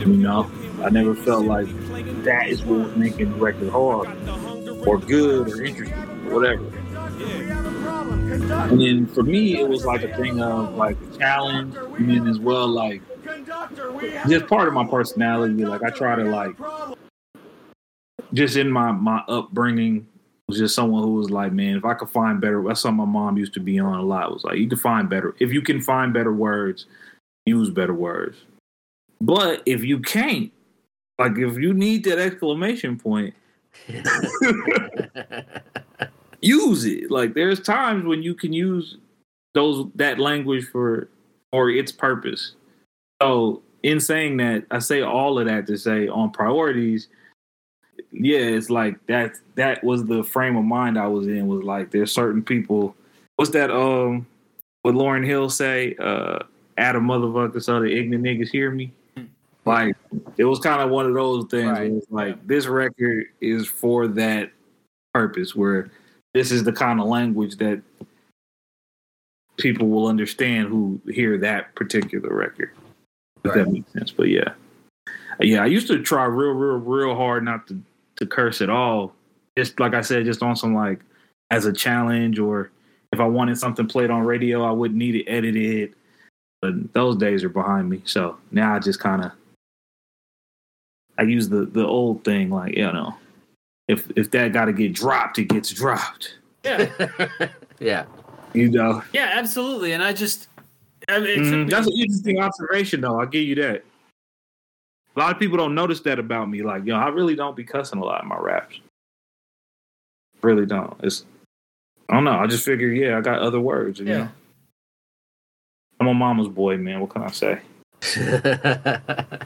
You 0.00 0.06
know, 0.06 0.50
I 0.82 0.90
never 0.90 1.14
felt 1.14 1.44
like 1.44 1.66
that 2.24 2.48
is 2.48 2.62
what 2.62 2.78
was 2.80 2.96
making 2.96 3.32
the 3.32 3.36
record 3.36 3.70
hard 3.70 4.08
or 4.86 4.98
good 4.98 5.48
or 5.48 5.64
interesting 5.64 5.98
or 6.26 6.34
whatever. 6.34 6.64
And 8.70 8.80
then 8.80 9.06
for 9.06 9.22
me, 9.22 9.58
it 9.58 9.68
was 9.68 9.84
like 9.84 10.02
a 10.02 10.16
thing 10.16 10.40
of 10.40 10.74
like 10.74 10.96
a 11.00 11.18
challenge, 11.18 11.74
and 11.76 12.10
then 12.10 12.28
as 12.28 12.38
well 12.38 12.68
like 12.68 13.02
just 14.28 14.46
part 14.46 14.68
of 14.68 14.74
my 14.74 14.86
personality. 14.86 15.64
Like 15.64 15.82
I 15.82 15.90
try 15.90 16.14
to 16.14 16.24
like 16.24 16.56
just 18.32 18.56
in 18.56 18.70
my 18.70 18.92
my 18.92 19.22
upbringing 19.28 20.06
was 20.48 20.58
just 20.58 20.74
someone 20.74 21.02
who 21.02 21.14
was 21.14 21.30
like, 21.30 21.52
man, 21.52 21.76
if 21.76 21.84
I 21.84 21.94
could 21.94 22.08
find 22.08 22.40
better, 22.40 22.62
that's 22.66 22.80
something 22.80 22.96
my 22.96 23.04
mom 23.04 23.36
used 23.36 23.52
to 23.54 23.60
be 23.60 23.78
on 23.78 23.98
a 23.98 24.02
lot. 24.02 24.32
Was 24.32 24.44
like, 24.44 24.56
you 24.58 24.68
can 24.68 24.78
find 24.78 25.08
better 25.08 25.34
if 25.38 25.52
you 25.52 25.60
can 25.62 25.80
find 25.80 26.12
better 26.12 26.32
words, 26.32 26.86
use 27.46 27.70
better 27.70 27.94
words. 27.94 28.38
But 29.20 29.62
if 29.66 29.84
you 29.84 30.00
can't, 30.00 30.50
like 31.18 31.32
if 31.36 31.58
you 31.58 31.74
need 31.74 32.04
that 32.04 32.18
exclamation 32.18 32.98
point, 32.98 33.34
use 36.40 36.84
it. 36.84 37.10
Like 37.10 37.34
there's 37.34 37.60
times 37.60 38.06
when 38.06 38.22
you 38.22 38.34
can 38.34 38.52
use 38.52 38.96
those 39.54 39.86
that 39.96 40.18
language 40.18 40.66
for 40.68 41.08
for 41.52 41.70
its 41.70 41.92
purpose. 41.92 42.52
So 43.20 43.62
in 43.82 44.00
saying 44.00 44.38
that, 44.38 44.64
I 44.70 44.78
say 44.78 45.02
all 45.02 45.38
of 45.38 45.46
that 45.46 45.66
to 45.66 45.76
say 45.76 46.08
on 46.08 46.30
priorities, 46.30 47.08
yeah, 48.12 48.38
it's 48.38 48.70
like 48.70 49.04
that 49.06 49.34
that 49.54 49.82
was 49.84 50.04
the 50.04 50.22
frame 50.24 50.56
of 50.56 50.64
mind 50.64 50.98
I 50.98 51.06
was 51.06 51.26
in 51.26 51.46
was 51.46 51.62
like 51.62 51.90
there's 51.90 52.12
certain 52.12 52.42
people 52.42 52.94
what's 53.36 53.50
that 53.52 53.70
um 53.70 54.26
what 54.82 54.94
Lauryn 54.94 55.24
Hill 55.26 55.50
say, 55.50 55.94
uh 55.98 56.40
add 56.76 56.96
a 56.96 57.00
motherfucker 57.00 57.62
so 57.62 57.80
the 57.80 57.86
ignorant 57.92 58.24
niggas 58.24 58.50
hear 58.50 58.70
me. 58.70 58.92
Like 59.64 59.96
it 60.36 60.44
was 60.44 60.60
kind 60.60 60.80
of 60.80 60.90
one 60.90 61.06
of 61.06 61.14
those 61.14 61.44
things 61.46 61.64
where 61.66 61.74
Right. 61.74 61.92
it's 61.92 62.10
like 62.10 62.46
this 62.46 62.66
record 62.66 63.26
is 63.40 63.66
for 63.66 64.06
that 64.08 64.50
purpose 65.12 65.54
where 65.54 65.90
this 66.34 66.50
is 66.52 66.64
the 66.64 66.72
kind 66.72 67.00
of 67.00 67.06
language 67.06 67.56
that 67.56 67.82
people 69.58 69.88
will 69.88 70.06
understand 70.06 70.68
who 70.68 71.00
hear 71.12 71.36
that 71.38 71.74
particular 71.74 72.32
record. 72.34 72.70
If 73.44 73.54
that 73.54 73.70
makes 73.70 73.92
sense. 73.92 74.10
But 74.10 74.28
yeah. 74.28 74.52
Yeah, 75.40 75.62
I 75.62 75.66
used 75.66 75.86
to 75.88 76.02
try 76.02 76.24
real, 76.24 76.52
real, 76.52 76.78
real 76.78 77.14
hard 77.14 77.44
not 77.44 77.66
to, 77.68 77.80
to 78.18 78.26
curse 78.26 78.60
at 78.60 78.70
all. 78.70 79.14
Just 79.56 79.80
like 79.80 79.94
I 79.94 80.00
said, 80.00 80.24
just 80.24 80.42
on 80.42 80.56
some 80.56 80.74
like 80.74 81.00
as 81.50 81.64
a 81.64 81.72
challenge 81.72 82.38
or 82.38 82.70
if 83.12 83.20
I 83.20 83.26
wanted 83.26 83.58
something 83.58 83.86
played 83.86 84.10
on 84.10 84.22
radio, 84.22 84.62
I 84.64 84.70
wouldn't 84.70 84.98
need 84.98 85.14
it 85.16 85.24
edited. 85.26 85.94
But 86.60 86.92
those 86.92 87.16
days 87.16 87.42
are 87.44 87.48
behind 87.48 87.88
me. 87.88 88.02
So 88.04 88.36
now 88.50 88.74
I 88.74 88.78
just 88.78 89.02
kinda 89.02 89.32
I 91.18 91.22
use 91.22 91.48
the 91.48 91.64
the 91.64 91.84
old 91.84 92.24
thing, 92.24 92.50
like, 92.50 92.76
you 92.76 92.84
know, 92.92 93.14
if 93.88 94.10
if 94.16 94.30
that 94.32 94.52
gotta 94.52 94.72
get 94.72 94.92
dropped, 94.92 95.38
it 95.38 95.46
gets 95.46 95.70
dropped. 95.70 96.36
Yeah, 96.64 96.88
yeah. 97.80 98.04
You 98.54 98.70
know. 98.70 99.02
yeah, 99.12 99.32
absolutely. 99.34 99.92
And 99.92 100.02
I 100.02 100.12
just, 100.14 100.48
I 101.08 101.18
mean, 101.18 101.28
it 101.28 101.50
took 101.50 101.54
me- 101.54 101.64
That's 101.64 101.86
an 101.86 101.92
interesting 101.92 102.40
observation, 102.40 103.02
though. 103.02 103.20
I'll 103.20 103.26
give 103.26 103.42
you 103.46 103.54
that. 103.56 103.84
A 105.18 105.20
lot 105.20 105.32
of 105.32 105.40
people 105.40 105.56
don't 105.58 105.74
notice 105.74 105.98
that 106.02 106.20
about 106.20 106.48
me. 106.48 106.62
Like, 106.62 106.86
yo, 106.86 106.94
I 106.94 107.08
really 107.08 107.34
don't 107.34 107.56
be 107.56 107.64
cussing 107.64 107.98
a 107.98 108.04
lot 108.04 108.22
in 108.22 108.28
my 108.28 108.38
raps. 108.38 108.78
Really 110.42 110.64
don't. 110.64 110.94
It's, 111.02 111.24
I 112.08 112.14
don't 112.14 112.22
know. 112.22 112.38
I 112.38 112.46
just 112.46 112.64
figure, 112.64 112.86
yeah, 112.86 113.18
I 113.18 113.20
got 113.20 113.40
other 113.40 113.58
words. 113.58 113.98
You 113.98 114.06
Yeah. 114.06 114.18
know? 114.18 114.28
I'm 115.98 116.06
a 116.06 116.14
mama's 116.14 116.46
boy, 116.46 116.76
man. 116.76 117.00
What 117.00 117.10
can 117.10 117.22
I 117.24 117.32
say? 117.32 117.60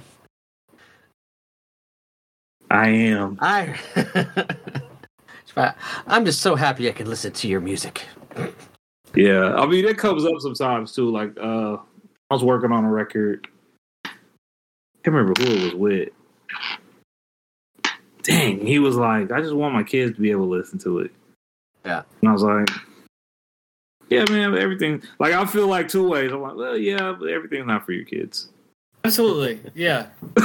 I 2.70 2.88
am. 2.88 3.38
I. 3.40 3.74
I'm 6.06 6.26
just 6.26 6.42
so 6.42 6.54
happy 6.54 6.86
I 6.90 6.92
can 6.92 7.08
listen 7.08 7.32
to 7.32 7.48
your 7.48 7.62
music. 7.62 8.04
Yeah, 9.14 9.54
I 9.54 9.64
mean, 9.64 9.86
it 9.86 9.96
comes 9.96 10.26
up 10.26 10.34
sometimes 10.40 10.94
too. 10.94 11.10
Like, 11.10 11.34
uh, 11.40 11.78
I 12.30 12.34
was 12.34 12.44
working 12.44 12.72
on 12.72 12.84
a 12.84 12.90
record. 12.90 13.48
Can't 15.04 15.16
remember 15.16 15.34
who 15.42 15.50
it 15.50 15.64
was 15.64 15.74
with. 15.74 16.08
Dang, 18.22 18.64
he 18.64 18.78
was 18.78 18.94
like, 18.96 19.32
I 19.32 19.40
just 19.40 19.54
want 19.54 19.74
my 19.74 19.82
kids 19.82 20.14
to 20.14 20.20
be 20.20 20.30
able 20.30 20.44
to 20.46 20.50
listen 20.50 20.78
to 20.80 21.00
it. 21.00 21.10
Yeah. 21.84 22.02
And 22.20 22.28
I 22.30 22.32
was 22.32 22.42
like, 22.42 22.68
Yeah, 24.10 24.24
man, 24.30 24.56
everything. 24.56 25.02
Like, 25.18 25.32
I 25.32 25.44
feel 25.44 25.66
like 25.66 25.88
two 25.88 26.08
ways. 26.08 26.30
I'm 26.30 26.40
like, 26.40 26.54
well, 26.54 26.76
yeah, 26.76 27.12
but 27.18 27.28
everything's 27.28 27.66
not 27.66 27.84
for 27.84 27.92
your 27.92 28.04
kids. 28.04 28.48
absolutely, 29.04 29.60
yeah. 29.74 30.06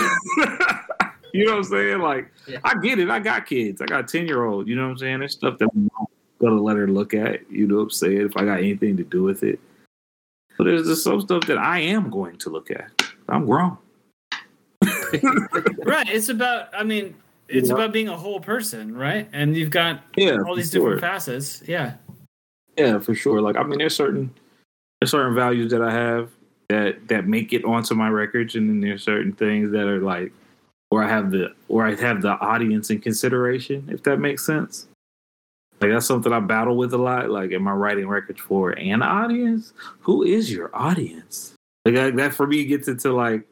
you 1.34 1.46
know 1.46 1.52
what 1.52 1.58
I'm 1.58 1.64
saying? 1.66 2.00
Like, 2.00 2.32
Yeah. 2.48 2.60
I 2.64 2.80
get 2.80 2.98
it. 2.98 3.12
I 3.12 3.20
got 3.20 3.46
kids. 3.46 3.80
I 3.80 3.86
got 3.86 4.00
a 4.00 4.08
10 4.08 4.26
year 4.26 4.46
old. 4.46 4.68
You 4.68 4.76
know 4.76 4.86
what 4.86 4.92
I'm 4.92 4.98
saying? 4.98 5.20
There's 5.20 5.34
stuff 5.34 5.60
that 5.60 5.70
I'm 5.76 5.90
going 6.40 6.56
to 6.56 6.62
let 6.62 6.78
her 6.78 6.88
look 6.88 7.14
at. 7.14 7.50
You 7.52 7.68
know 7.68 7.76
what 7.76 7.82
I'm 7.84 7.90
saying? 7.92 8.22
If 8.22 8.36
I 8.38 8.46
got 8.46 8.58
anything 8.58 8.98
to 8.98 9.04
do 9.04 9.22
with 9.22 9.44
it. 9.44 9.60
But 10.58 10.64
there's 10.64 10.88
just 10.88 11.04
some 11.04 11.22
stuff 11.22 11.46
that 11.46 11.60
I 11.60 11.82
am 11.82 12.10
going 12.10 12.38
to 12.40 12.50
look 12.50 12.72
at. 12.72 12.90
I'm 13.30 13.46
grown. 13.46 13.78
right. 15.86 16.08
It's 16.10 16.30
about. 16.30 16.70
I 16.76 16.84
mean, 16.84 17.16
it's 17.48 17.70
Yeah. 17.70 17.76
about 17.76 17.94
being 17.94 18.08
a 18.10 18.18
whole 18.18 18.40
person, 18.40 18.96
right? 18.96 19.28
And 19.34 19.56
you've 19.56 19.70
got 19.70 20.02
Yeah, 20.16 20.38
all 20.46 20.56
these 20.56 20.70
for 20.70 20.78
sure. 20.78 20.84
different 20.96 21.02
facets. 21.02 21.64
Yeah. 21.68 21.94
Yeah, 22.78 23.00
for 23.00 23.16
sure. 23.16 23.42
Like 23.42 23.56
I 23.56 23.64
mean, 23.64 23.80
there's 23.80 23.96
certain 23.96 24.30
there's 25.00 25.12
certain 25.12 25.34
values 25.36 25.72
that 25.72 25.82
I 25.82 25.92
have 25.92 26.30
that 26.70 27.08
that 27.08 27.28
make 27.28 27.54
it 27.54 27.64
onto 27.66 27.96
my 27.96 28.10
records, 28.10 28.56
and 28.56 28.70
then 28.70 28.82
there's 28.82 29.04
certain 29.04 29.32
things 29.34 29.72
that 29.72 29.88
are 29.88 30.00
like 30.02 30.32
where 30.90 31.04
I 31.04 31.08
have 31.10 31.32
the 31.32 31.54
where 31.68 31.86
I 31.86 31.96
have 31.96 32.22
the 32.22 32.38
audience 32.40 32.90
in 32.90 33.00
consideration, 33.00 33.88
if 33.92 34.04
that 34.04 34.18
makes 34.20 34.46
sense. 34.46 34.88
Like 35.80 35.92
that's 35.92 36.06
something 36.08 36.34
I 36.34 36.40
battle 36.40 36.76
with 36.76 36.94
a 36.94 36.98
lot. 36.98 37.30
Like, 37.30 37.52
am 37.52 37.68
I 37.68 37.72
writing 37.74 38.08
records 38.08 38.42
for 38.42 38.72
an 38.72 39.02
audience? 39.04 39.74
Who 40.02 40.24
is 40.24 40.52
your 40.52 40.70
audience? 40.76 41.54
Like 41.86 41.94
that, 41.96 42.16
that 42.16 42.34
for 42.34 42.48
me 42.48 42.66
gets 42.66 42.88
into 42.88 43.14
like 43.14 43.48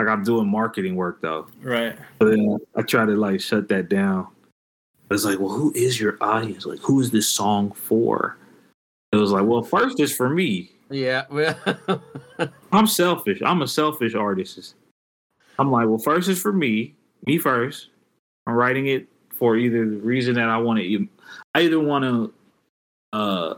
like 0.00 0.08
I'm 0.08 0.24
doing 0.24 0.48
marketing 0.48 0.96
work 0.96 1.20
though. 1.20 1.46
Right. 1.62 1.96
But 2.18 2.30
then 2.30 2.58
I 2.74 2.82
try 2.82 3.04
to 3.04 3.12
like 3.12 3.40
shut 3.40 3.68
that 3.68 3.88
down. 3.88 4.28
It's 5.10 5.24
like, 5.24 5.38
well, 5.38 5.50
who 5.50 5.72
is 5.74 6.00
your 6.00 6.16
audience? 6.20 6.66
Like, 6.66 6.78
who 6.78 7.00
is 7.00 7.10
this 7.10 7.28
song 7.28 7.72
for? 7.72 8.36
It 9.12 9.16
was 9.16 9.32
like, 9.32 9.44
well, 9.44 9.62
first 9.62 9.98
it's 9.98 10.14
for 10.14 10.30
me. 10.30 10.70
Yeah. 10.88 11.24
Well, 11.30 11.56
I'm 12.72 12.86
selfish. 12.86 13.42
I'm 13.44 13.62
a 13.62 13.66
selfish 13.66 14.14
artist. 14.14 14.74
I'm 15.58 15.70
like, 15.70 15.88
well, 15.88 15.98
first 15.98 16.28
it's 16.28 16.40
for 16.40 16.52
me, 16.52 16.94
me 17.26 17.38
first. 17.38 17.88
I'm 18.46 18.54
writing 18.54 18.86
it 18.86 19.06
for 19.34 19.56
either 19.56 19.88
the 19.88 19.96
reason 19.96 20.34
that 20.34 20.48
I 20.48 20.56
want 20.58 20.78
to, 20.80 21.08
I 21.54 21.62
either 21.62 21.80
want 21.80 22.04
to 22.04 22.32
uh, 23.12 23.54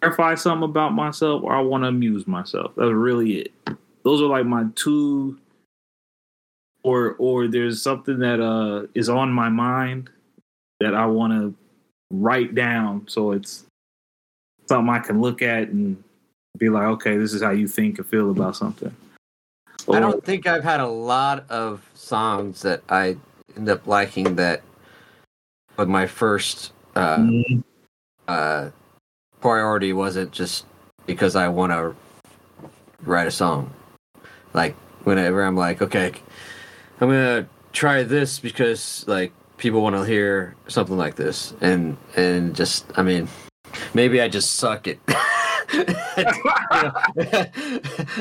clarify 0.00 0.34
something 0.34 0.68
about 0.68 0.94
myself 0.94 1.42
or 1.42 1.54
I 1.54 1.60
want 1.60 1.84
to 1.84 1.88
amuse 1.88 2.26
myself. 2.26 2.72
That's 2.76 2.90
really 2.90 3.40
it. 3.40 3.52
Those 4.06 4.22
are 4.22 4.26
like 4.26 4.46
my 4.46 4.66
two. 4.76 5.36
Or 6.84 7.16
or 7.18 7.48
there's 7.48 7.82
something 7.82 8.20
that 8.20 8.38
uh 8.38 8.86
is 8.94 9.08
on 9.08 9.32
my 9.32 9.48
mind 9.48 10.10
that 10.78 10.94
I 10.94 11.06
want 11.06 11.32
to 11.32 11.52
write 12.12 12.54
down, 12.54 13.08
so 13.08 13.32
it's 13.32 13.64
something 14.68 14.94
I 14.94 15.00
can 15.00 15.20
look 15.20 15.42
at 15.42 15.70
and 15.70 16.00
be 16.56 16.68
like, 16.68 16.84
okay, 16.84 17.16
this 17.16 17.34
is 17.34 17.42
how 17.42 17.50
you 17.50 17.66
think 17.66 17.98
and 17.98 18.06
feel 18.06 18.30
about 18.30 18.54
something. 18.54 18.94
I 19.92 19.98
don't 19.98 20.24
think 20.24 20.46
I've 20.46 20.62
had 20.62 20.78
a 20.78 20.86
lot 20.86 21.44
of 21.50 21.82
songs 21.94 22.62
that 22.62 22.82
I 22.88 23.16
end 23.56 23.68
up 23.68 23.88
liking 23.88 24.36
that. 24.36 24.62
But 25.74 25.88
my 25.88 26.06
first 26.06 26.72
uh, 26.94 27.16
Mhm. 27.16 27.64
uh, 28.28 28.70
priority 29.40 29.92
wasn't 29.92 30.30
just 30.30 30.64
because 31.06 31.34
I 31.34 31.48
want 31.48 31.72
to 31.72 31.96
write 33.02 33.26
a 33.26 33.32
song. 33.32 33.72
Like 34.56 34.74
whenever 35.04 35.44
I'm 35.44 35.54
like, 35.54 35.82
okay, 35.82 36.12
I'm 37.00 37.08
gonna 37.10 37.46
try 37.72 38.02
this 38.02 38.40
because 38.40 39.04
like 39.06 39.32
people 39.58 39.82
want 39.82 39.94
to 39.96 40.02
hear 40.04 40.56
something 40.66 40.96
like 40.96 41.14
this, 41.14 41.52
and 41.60 41.96
and 42.16 42.56
just 42.56 42.86
I 42.96 43.02
mean, 43.02 43.28
maybe 43.94 44.20
I 44.20 44.28
just 44.28 44.52
suck 44.56 44.88
it. 44.88 44.98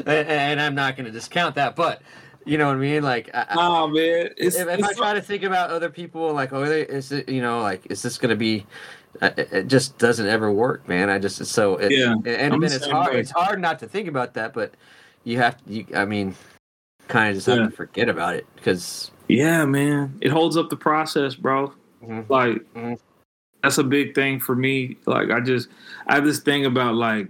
And 0.06 0.60
I'm 0.62 0.76
not 0.76 0.98
gonna 0.98 1.12
discount 1.12 1.56
that, 1.56 1.76
but 1.76 2.02
you 2.46 2.58
know 2.58 2.68
what 2.68 2.76
I 2.76 2.80
mean. 2.80 3.02
Like, 3.04 3.30
I, 3.34 3.46
I- 3.50 3.56
Nah, 3.56 3.88
man. 3.88 4.30
It's, 4.38 4.56
if, 4.56 4.68
if 4.68 4.84
I 4.84 4.90
it's 4.90 4.98
try 4.98 5.14
to 5.14 5.22
think 5.22 5.44
about 5.44 5.70
other 5.72 5.90
people, 5.90 6.34
like, 6.34 6.54
oh, 6.54 6.66
they- 6.66 6.82
is 6.82 7.12
it, 7.12 7.30
you 7.30 7.42
know, 7.42 7.62
like, 7.62 7.86
is 7.90 8.02
this 8.02 8.18
gonna 8.18 8.36
be? 8.36 8.66
uh, 9.22 9.32
It, 9.38 9.54
it 9.54 9.68
just 9.68 9.98
doesn't 9.98 10.28
ever 10.28 10.52
work, 10.52 10.88
man. 10.88 11.10
I 11.10 11.18
just 11.20 11.40
it's 11.42 11.50
so 11.50 11.78
it, 11.78 11.92
Yeah, 11.92 12.14
and 12.26 12.62
then 12.62 12.64
it's 12.64 12.86
hard. 12.86 13.14
way. 13.14 13.20
It's 13.22 13.32
hard 13.32 13.62
not 13.62 13.80
to 13.80 13.88
think 13.88 14.08
about 14.10 14.34
that, 14.34 14.54
but 14.54 14.74
you 15.26 15.38
have 15.38 15.58
you. 15.68 15.86
I 15.94 16.06
mean, 16.06 16.36
kind 17.10 17.30
of 17.30 17.36
just 17.36 17.48
have 17.48 17.58
Yeah. 17.58 17.66
to 17.66 17.72
forget 17.72 18.08
about 18.10 18.36
it 18.36 18.48
because 18.56 19.12
yeah, 19.28 19.66
man. 19.66 20.18
It 20.22 20.32
holds 20.32 20.56
up 20.56 20.70
the 20.70 20.78
process, 20.78 21.36
bro. 21.36 21.74
Mhm. 22.04 22.30
Like 22.30 22.74
Mhm. 22.74 22.98
that's 23.62 23.78
a 23.80 23.84
big 23.84 24.16
thing 24.16 24.40
for 24.40 24.56
me. 24.56 24.98
Like 25.06 25.32
I 25.32 25.40
just 25.42 25.68
I 26.08 26.16
have 26.16 26.26
this 26.26 26.40
thing 26.40 26.66
about 26.66 26.96
like 26.96 27.28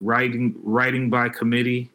writing 0.00 0.54
writing 0.62 1.10
by 1.10 1.28
committee. 1.28 1.90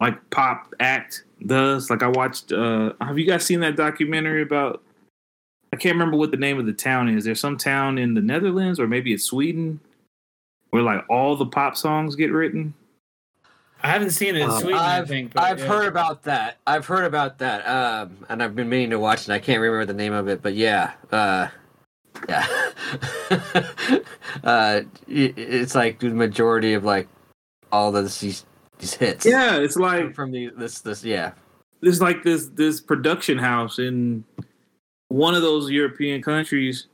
Like 0.00 0.30
Pop 0.30 0.74
Act 0.80 1.24
does. 1.46 1.90
Like 1.90 2.02
I 2.02 2.08
watched 2.08 2.52
uh 2.52 2.92
have 3.00 3.18
you 3.18 3.26
guys 3.26 3.44
seen 3.44 3.60
that 3.60 3.76
documentary 3.76 4.42
about 4.42 4.82
I 5.72 5.76
can't 5.76 5.94
remember 5.94 6.16
what 6.16 6.30
the 6.30 6.36
name 6.38 6.58
of 6.58 6.64
the 6.66 6.72
town 6.72 7.08
is. 7.10 7.24
There's 7.24 7.40
some 7.40 7.58
town 7.58 7.98
in 7.98 8.14
the 8.14 8.22
Netherlands 8.22 8.80
or 8.80 8.86
maybe 8.86 9.12
it's 9.12 9.24
Sweden 9.24 9.80
where 10.70 10.82
like 10.82 11.04
all 11.10 11.36
the 11.36 11.46
pop 11.46 11.76
songs 11.76 12.14
get 12.16 12.32
written. 12.32 12.72
I 13.82 13.88
haven't 13.90 14.10
seen 14.10 14.34
it 14.34 14.42
in 14.42 14.50
Um, 14.50 14.60
Sweden. 14.60 14.78
I 14.78 14.98
I've 14.98 15.08
think. 15.08 15.34
but 15.34 15.44
I've 15.44 15.60
yeah. 15.60 15.66
heard 15.66 15.86
about 15.86 16.24
that. 16.24 16.58
I've 16.66 16.86
heard 16.86 17.04
about 17.04 17.38
that, 17.38 17.66
um, 17.68 18.24
and 18.28 18.42
I've 18.42 18.56
been 18.56 18.68
meaning 18.68 18.90
to 18.90 18.98
watch 18.98 19.28
it. 19.28 19.32
I 19.32 19.38
can't 19.38 19.60
remember 19.60 19.86
the 19.86 19.94
name 19.96 20.12
of 20.12 20.28
it, 20.28 20.42
but 20.42 20.54
yeah, 20.54 20.92
uh, 21.12 21.48
yeah. 22.28 22.46
uh, 24.44 24.80
it, 25.06 25.38
it's 25.38 25.74
like 25.74 26.00
the 26.00 26.10
majority 26.10 26.74
of 26.74 26.84
like 26.84 27.08
all 27.70 27.94
of 27.94 28.04
these 28.20 28.44
these 28.78 28.94
hits. 28.94 29.24
Yeah, 29.24 29.56
it's 29.58 29.76
like 29.76 30.14
from 30.14 30.32
the 30.32 30.50
this 30.56 30.80
this 30.80 31.04
yeah. 31.04 31.32
there's 31.80 32.00
like 32.00 32.22
this 32.24 32.46
this 32.48 32.80
production 32.80 33.38
house 33.38 33.78
in 33.78 34.24
one 35.08 35.34
of 35.34 35.42
those 35.42 35.70
European 35.70 36.20
countries, 36.20 36.88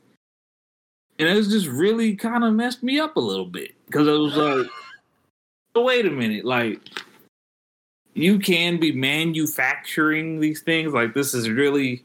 and 1.17 1.27
it 1.27 1.33
was 1.35 1.47
just 1.49 1.67
really 1.67 2.15
kind 2.15 2.43
of 2.43 2.53
messed 2.53 2.83
me 2.83 2.99
up 2.99 3.15
a 3.15 3.19
little 3.21 3.45
bit 3.47 3.73
because 3.87 4.07
I 4.07 4.11
was 4.11 4.35
like, 4.35 4.67
wait 5.83 6.05
a 6.05 6.11
minute, 6.11 6.45
like 6.45 6.79
you 8.13 8.39
can 8.39 8.79
be 8.79 8.91
manufacturing 8.91 10.39
these 10.39 10.61
things? 10.61 10.93
Like 10.93 11.13
this 11.13 11.33
is 11.33 11.49
really 11.49 12.03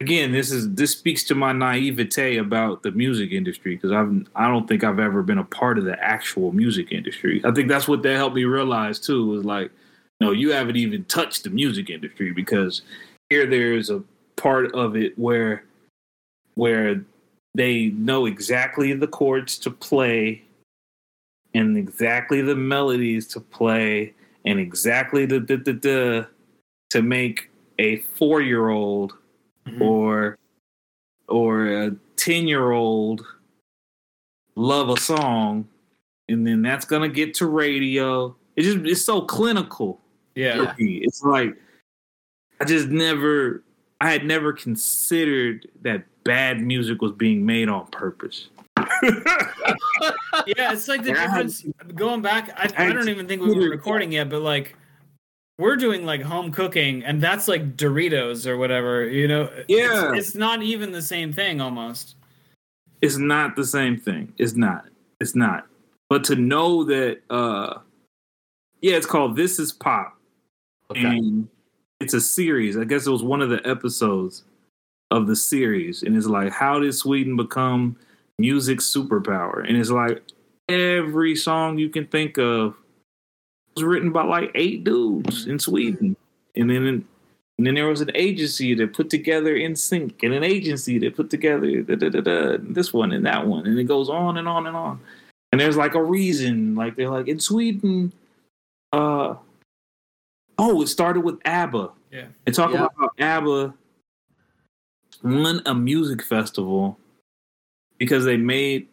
again 0.00 0.32
this 0.32 0.50
is 0.50 0.72
this 0.74 0.92
speaks 0.92 1.24
to 1.24 1.34
my 1.34 1.52
naivete 1.52 2.38
about 2.38 2.82
the 2.82 2.90
music 2.92 3.32
industry 3.32 3.74
because 3.74 3.92
i've 3.92 4.26
i 4.34 4.48
don't 4.48 4.66
think 4.66 4.82
i've 4.82 4.98
ever 4.98 5.22
been 5.22 5.38
a 5.38 5.44
part 5.44 5.78
of 5.78 5.84
the 5.84 6.02
actual 6.02 6.52
music 6.52 6.90
industry. 6.90 7.40
I 7.44 7.50
think 7.52 7.68
that's 7.68 7.86
what 7.86 8.02
that 8.02 8.16
helped 8.16 8.36
me 8.36 8.44
realize 8.44 8.98
too 8.98 9.26
was 9.26 9.44
like 9.44 9.70
no 10.20 10.32
you 10.32 10.52
haven't 10.52 10.76
even 10.76 11.04
touched 11.04 11.44
the 11.44 11.50
music 11.50 11.90
industry 11.90 12.32
because 12.32 12.82
here 13.28 13.46
there's 13.46 13.90
a 13.90 14.02
part 14.36 14.74
of 14.74 14.96
it 14.96 15.18
where 15.18 15.64
where 16.54 17.04
they 17.54 17.88
know 17.88 18.26
exactly 18.26 18.92
the 18.94 19.06
chords 19.06 19.58
to 19.58 19.70
play 19.70 20.42
and 21.54 21.76
exactly 21.76 22.42
the 22.42 22.54
melodies 22.56 23.26
to 23.28 23.40
play 23.40 24.14
and 24.44 24.58
exactly 24.58 25.26
the 25.26 25.40
the, 25.40 25.56
the, 25.56 25.72
the 25.72 26.28
to 26.90 27.02
make 27.02 27.50
a 27.78 27.96
four 28.16 28.40
year 28.40 28.68
old 28.68 29.14
Mhm. 29.66 29.80
or 29.80 30.38
or 31.28 31.66
a 31.66 31.96
ten 32.16 32.48
year 32.48 32.70
old 32.72 33.24
love 34.56 34.88
a 34.88 34.96
song 34.96 35.68
and 36.28 36.46
then 36.46 36.62
that's 36.62 36.84
gonna 36.84 37.08
get 37.08 37.34
to 37.34 37.46
radio. 37.46 38.34
It 38.56 38.62
just 38.62 38.78
it's 38.78 39.04
so 39.04 39.22
clinical. 39.22 40.00
Yeah. 40.34 40.74
It's 40.78 41.22
like 41.22 41.56
I 42.60 42.64
just 42.64 42.88
never 42.88 43.62
I 44.00 44.10
had 44.12 44.24
never 44.24 44.52
considered 44.52 45.68
that 45.82 46.04
bad 46.24 46.60
music 46.60 47.02
was 47.02 47.12
being 47.12 47.44
made 47.44 47.68
on 47.68 47.86
purpose. 47.88 48.48
Yeah, 49.02 50.72
it's 50.72 50.88
like 50.88 51.02
the 51.02 51.10
Yeah, 51.10 51.26
difference. 51.26 51.64
Going 51.94 52.22
back, 52.22 52.50
I, 52.56 52.70
I 52.76 52.86
I 52.88 52.92
don't 52.92 53.08
even 53.08 53.26
think 53.26 53.42
we 53.42 53.54
were 53.54 53.68
recording 53.70 54.12
yet, 54.12 54.28
but 54.28 54.42
like 54.42 54.76
we're 55.58 55.76
doing 55.76 56.04
like 56.06 56.22
home 56.22 56.50
cooking, 56.52 57.02
and 57.04 57.20
that's 57.22 57.46
like 57.48 57.76
Doritos 57.76 58.46
or 58.46 58.56
whatever. 58.56 59.06
You 59.06 59.28
know, 59.28 59.50
Yeah. 59.68 60.12
it's, 60.14 60.28
it's 60.28 60.34
not 60.36 60.62
even 60.62 60.92
the 60.92 61.02
same 61.02 61.32
thing 61.32 61.60
almost. 61.60 62.16
it's 63.02 63.16
not 63.18 63.56
the 63.56 63.64
same 63.64 63.96
thing. 63.98 64.32
It's 64.38 64.54
not. 64.54 64.86
It's 65.20 65.34
not. 65.34 65.66
But 66.08 66.24
to 66.24 66.36
know 66.36 66.84
that 66.84 67.20
uh 67.30 67.78
yeah, 68.82 68.96
it's 68.96 69.06
called 69.06 69.36
This 69.36 69.58
Is 69.58 69.72
Pop. 69.72 70.16
Okay. 70.90 71.04
And 71.04 71.46
it's 72.00 72.14
a 72.14 72.20
series. 72.20 72.76
I 72.78 72.84
guess 72.84 73.06
it 73.06 73.10
was 73.10 73.22
one 73.22 73.42
of 73.42 73.50
the 73.50 73.60
episodes 73.68 74.44
of 75.10 75.26
the 75.26 75.36
series. 75.36 76.02
And 76.02 76.16
it's 76.16 76.26
like, 76.26 76.50
how 76.50 76.78
did 76.78 76.94
Sweden 76.94 77.36
become 77.36 77.96
music 78.40 78.78
superpower? 78.78 79.66
And 79.66 79.76
it's 79.76 79.90
like 79.90 80.22
every 80.68 81.36
song 81.36 81.78
you 81.78 81.88
can 81.90 82.06
think 82.06 82.38
of 82.38 82.74
was 83.74 83.84
written 83.84 84.10
by 84.12 84.24
like 84.24 84.50
eight 84.54 84.84
dudes 84.84 85.46
in 85.46 85.58
Sweden. 85.58 86.16
And 86.56 86.68
then 86.70 87.04
and 87.58 87.66
then 87.66 87.74
there 87.74 87.88
was 87.88 88.00
an 88.00 88.10
agency 88.14 88.72
that 88.74 88.94
put 88.94 89.10
together 89.10 89.54
NSYNC 89.54 90.22
and 90.22 90.32
an 90.32 90.42
agency 90.42 90.98
that 91.00 91.14
put 91.14 91.28
together 91.28 91.82
da, 91.82 91.94
da, 91.94 92.08
da, 92.08 92.20
da, 92.22 92.56
this 92.58 92.90
one 92.92 93.12
and 93.12 93.26
that 93.26 93.46
one. 93.46 93.66
And 93.66 93.78
it 93.78 93.84
goes 93.84 94.08
on 94.08 94.38
and 94.38 94.48
on 94.48 94.66
and 94.66 94.74
on. 94.74 94.98
And 95.52 95.60
there's 95.60 95.76
like 95.76 95.94
a 95.94 96.02
reason. 96.02 96.74
Like 96.74 96.96
they're 96.96 97.10
like 97.10 97.28
in 97.28 97.38
Sweden, 97.38 98.12
uh 98.92 99.34
oh, 100.58 100.82
it 100.82 100.88
started 100.88 101.20
with 101.20 101.38
ABBA. 101.44 101.90
Yeah. 102.10 102.26
They 102.46 102.52
talk 102.52 102.70
Yeah. 102.72 102.86
about 102.86 102.92
how 102.98 103.10
ABBA 103.18 103.74
won 105.22 105.60
a 105.66 105.74
music 105.74 106.22
festival 106.22 106.98
because 108.00 108.24
they 108.24 108.36
made 108.36 108.88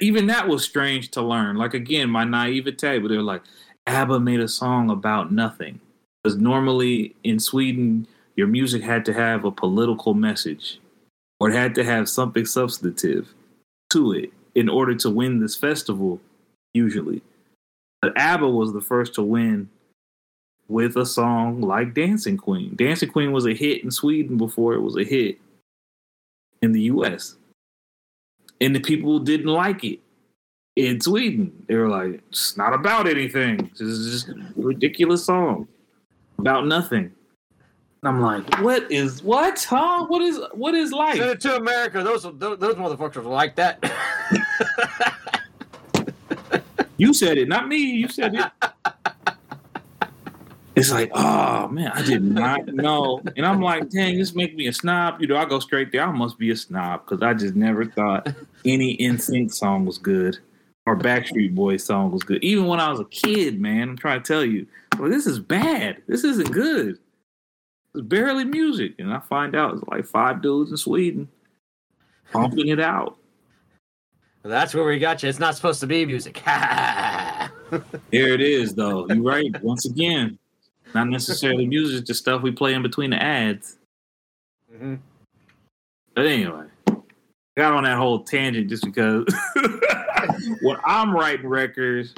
even 0.00 0.26
that 0.26 0.46
was 0.46 0.62
strange 0.62 1.10
to 1.12 1.22
learn. 1.22 1.56
Like 1.56 1.74
again, 1.74 2.08
my 2.08 2.22
naivete, 2.22 2.98
but 2.98 3.08
they're 3.08 3.22
like, 3.22 3.42
ABBA 3.88 4.20
made 4.20 4.38
a 4.38 4.46
song 4.46 4.90
about 4.90 5.32
nothing. 5.32 5.80
Because 6.22 6.38
normally 6.38 7.16
in 7.24 7.40
Sweden, 7.40 8.06
your 8.36 8.46
music 8.46 8.82
had 8.82 9.04
to 9.06 9.12
have 9.12 9.44
a 9.44 9.50
political 9.50 10.14
message 10.14 10.78
or 11.40 11.50
it 11.50 11.54
had 11.54 11.74
to 11.74 11.84
have 11.84 12.08
something 12.08 12.44
substantive 12.44 13.34
to 13.88 14.12
it 14.12 14.30
in 14.54 14.68
order 14.68 14.94
to 14.94 15.10
win 15.10 15.40
this 15.40 15.56
festival, 15.56 16.20
usually. 16.74 17.22
But 18.02 18.16
ABBA 18.16 18.48
was 18.48 18.72
the 18.72 18.80
first 18.80 19.14
to 19.14 19.22
win 19.22 19.70
with 20.68 20.96
a 20.96 21.06
song 21.06 21.62
like 21.62 21.94
Dancing 21.94 22.36
Queen. 22.36 22.76
Dancing 22.76 23.10
Queen 23.10 23.32
was 23.32 23.46
a 23.46 23.54
hit 23.54 23.82
in 23.82 23.90
Sweden 23.90 24.36
before 24.36 24.74
it 24.74 24.80
was 24.80 24.96
a 24.96 25.04
hit 25.04 25.38
in 26.62 26.72
the 26.72 26.82
US. 26.82 27.36
And 28.60 28.74
the 28.74 28.80
people 28.80 29.18
didn't 29.18 29.46
like 29.46 29.84
it 29.84 30.00
in 30.76 31.00
Sweden. 31.00 31.64
They 31.66 31.76
were 31.76 31.88
like, 31.88 32.22
it's 32.28 32.56
not 32.56 32.74
about 32.74 33.06
anything. 33.06 33.70
This 33.72 33.88
is 33.88 34.24
just 34.24 34.28
a 34.28 34.52
ridiculous 34.56 35.24
song 35.24 35.66
about 36.38 36.66
nothing. 36.66 37.12
And 38.02 38.08
I'm 38.08 38.20
like, 38.20 38.60
what 38.60 38.90
is 38.90 39.22
what? 39.22 39.62
Huh? 39.62 40.06
What 40.06 40.22
is 40.22 40.40
what 40.52 40.74
is 40.74 40.90
life?" 40.90 41.16
Send 41.16 41.30
it 41.30 41.40
to 41.42 41.56
America. 41.56 42.02
Those 42.02 42.22
those, 42.22 42.58
those 42.58 42.76
motherfuckers 42.76 43.24
like 43.24 43.56
that. 43.56 43.78
You 47.00 47.14
said 47.14 47.38
it, 47.38 47.48
not 47.48 47.66
me. 47.66 47.78
You 47.78 48.08
said 48.08 48.34
it. 48.34 48.44
It's 50.76 50.90
like, 50.90 51.10
oh 51.14 51.66
man, 51.68 51.92
I 51.94 52.02
did 52.02 52.22
not 52.22 52.66
know. 52.66 53.22
And 53.38 53.46
I'm 53.46 53.62
like, 53.62 53.88
dang, 53.88 54.18
this 54.18 54.34
make 54.34 54.54
me 54.54 54.66
a 54.66 54.72
snob. 54.74 55.18
You 55.18 55.26
know, 55.26 55.38
I 55.38 55.46
go 55.46 55.60
straight 55.60 55.92
there. 55.92 56.02
I 56.02 56.12
must 56.12 56.38
be 56.38 56.50
a 56.50 56.56
snob 56.56 57.06
because 57.06 57.22
I 57.22 57.32
just 57.32 57.54
never 57.54 57.86
thought 57.86 58.28
any 58.64 58.96
NSYNC 58.96 59.52
song 59.52 59.84
was 59.84 59.98
good 59.98 60.38
or 60.86 60.96
Backstreet 60.96 61.54
Boys 61.54 61.84
song 61.84 62.10
was 62.10 62.22
good. 62.22 62.42
Even 62.42 62.66
when 62.66 62.80
I 62.80 62.90
was 62.90 63.00
a 63.00 63.04
kid, 63.04 63.60
man, 63.60 63.90
I'm 63.90 63.96
trying 63.96 64.22
to 64.22 64.26
tell 64.26 64.44
you, 64.44 64.66
well, 64.98 65.10
this 65.10 65.26
is 65.26 65.38
bad. 65.38 66.02
This 66.06 66.24
isn't 66.24 66.50
good. 66.52 66.98
It's 67.94 68.04
barely 68.04 68.44
music. 68.44 68.94
And 68.98 69.12
I 69.12 69.20
find 69.20 69.54
out 69.54 69.74
it's 69.74 69.84
like 69.88 70.06
five 70.06 70.42
dudes 70.42 70.70
in 70.70 70.76
Sweden 70.76 71.28
pumping 72.32 72.68
it 72.68 72.80
out. 72.80 73.16
That's 74.42 74.74
where 74.74 74.84
we 74.84 74.98
got 74.98 75.22
you. 75.22 75.28
It's 75.28 75.38
not 75.38 75.54
supposed 75.54 75.80
to 75.80 75.86
be 75.86 76.04
music. 76.06 76.42
There 78.10 78.34
it 78.34 78.40
is, 78.40 78.74
though. 78.74 79.06
You're 79.06 79.22
right. 79.22 79.62
Once 79.62 79.86
again, 79.86 80.36
not 80.92 81.06
necessarily 81.06 81.66
music, 81.66 82.04
just 82.04 82.20
stuff 82.20 82.42
we 82.42 82.50
play 82.50 82.74
in 82.74 82.82
between 82.82 83.10
the 83.10 83.22
ads. 83.22 83.76
Mhm. 84.74 84.98
But 86.14 86.26
anyway, 86.26 86.66
got 87.56 87.72
on 87.72 87.84
that 87.84 87.96
whole 87.96 88.22
tangent 88.22 88.68
just 88.68 88.84
because 88.84 89.26
when 90.62 90.76
I'm 90.84 91.14
writing 91.14 91.46
records, 91.46 92.14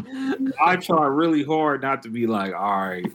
I 0.61 0.77
try 0.77 1.07
really 1.07 1.45
hard 1.45 1.83
not 1.83 2.03
to 2.03 2.09
be 2.09 2.27
like, 2.27 2.55
all 2.55 2.89
right, 2.89 3.11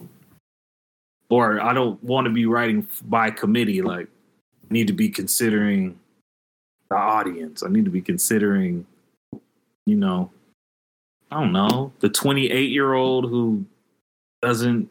or 1.28 1.60
I 1.60 1.72
don't 1.72 2.02
want 2.02 2.26
to 2.26 2.32
be 2.32 2.46
writing 2.46 2.86
by 3.04 3.30
committee. 3.30 3.82
Like, 3.82 4.06
I 4.06 4.72
need 4.72 4.86
to 4.88 4.92
be 4.92 5.08
considering 5.08 5.98
the 6.88 6.96
audience. 6.96 7.62
I 7.62 7.68
need 7.68 7.84
to 7.84 7.90
be 7.90 8.00
considering, 8.00 8.86
you 9.86 9.96
know, 9.96 10.30
I 11.30 11.40
don't 11.40 11.52
know, 11.52 11.92
the 12.00 12.08
28 12.08 12.70
year 12.70 12.94
old 12.94 13.28
who 13.28 13.64
doesn't 14.40 14.88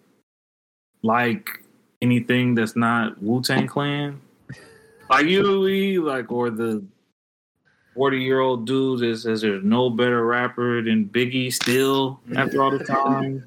like 1.02 1.64
anything 2.02 2.54
that's 2.54 2.76
not 2.76 3.22
Wu 3.22 3.42
Tang 3.42 3.68
Clan. 3.68 4.22
Like 5.10 5.26
you, 5.26 6.06
like, 6.06 6.32
or 6.32 6.50
the 6.50 6.84
40 7.98 8.22
year 8.22 8.40
old 8.42 8.68
dude 8.68 9.00
that 9.00 9.18
says 9.18 9.42
there's 9.42 9.64
no 9.64 9.90
better 9.90 10.24
rapper 10.24 10.84
than 10.84 11.06
Biggie 11.10 11.52
still 11.52 12.20
after 12.36 12.62
all 12.62 12.70
the 12.70 12.84
time. 12.86 13.44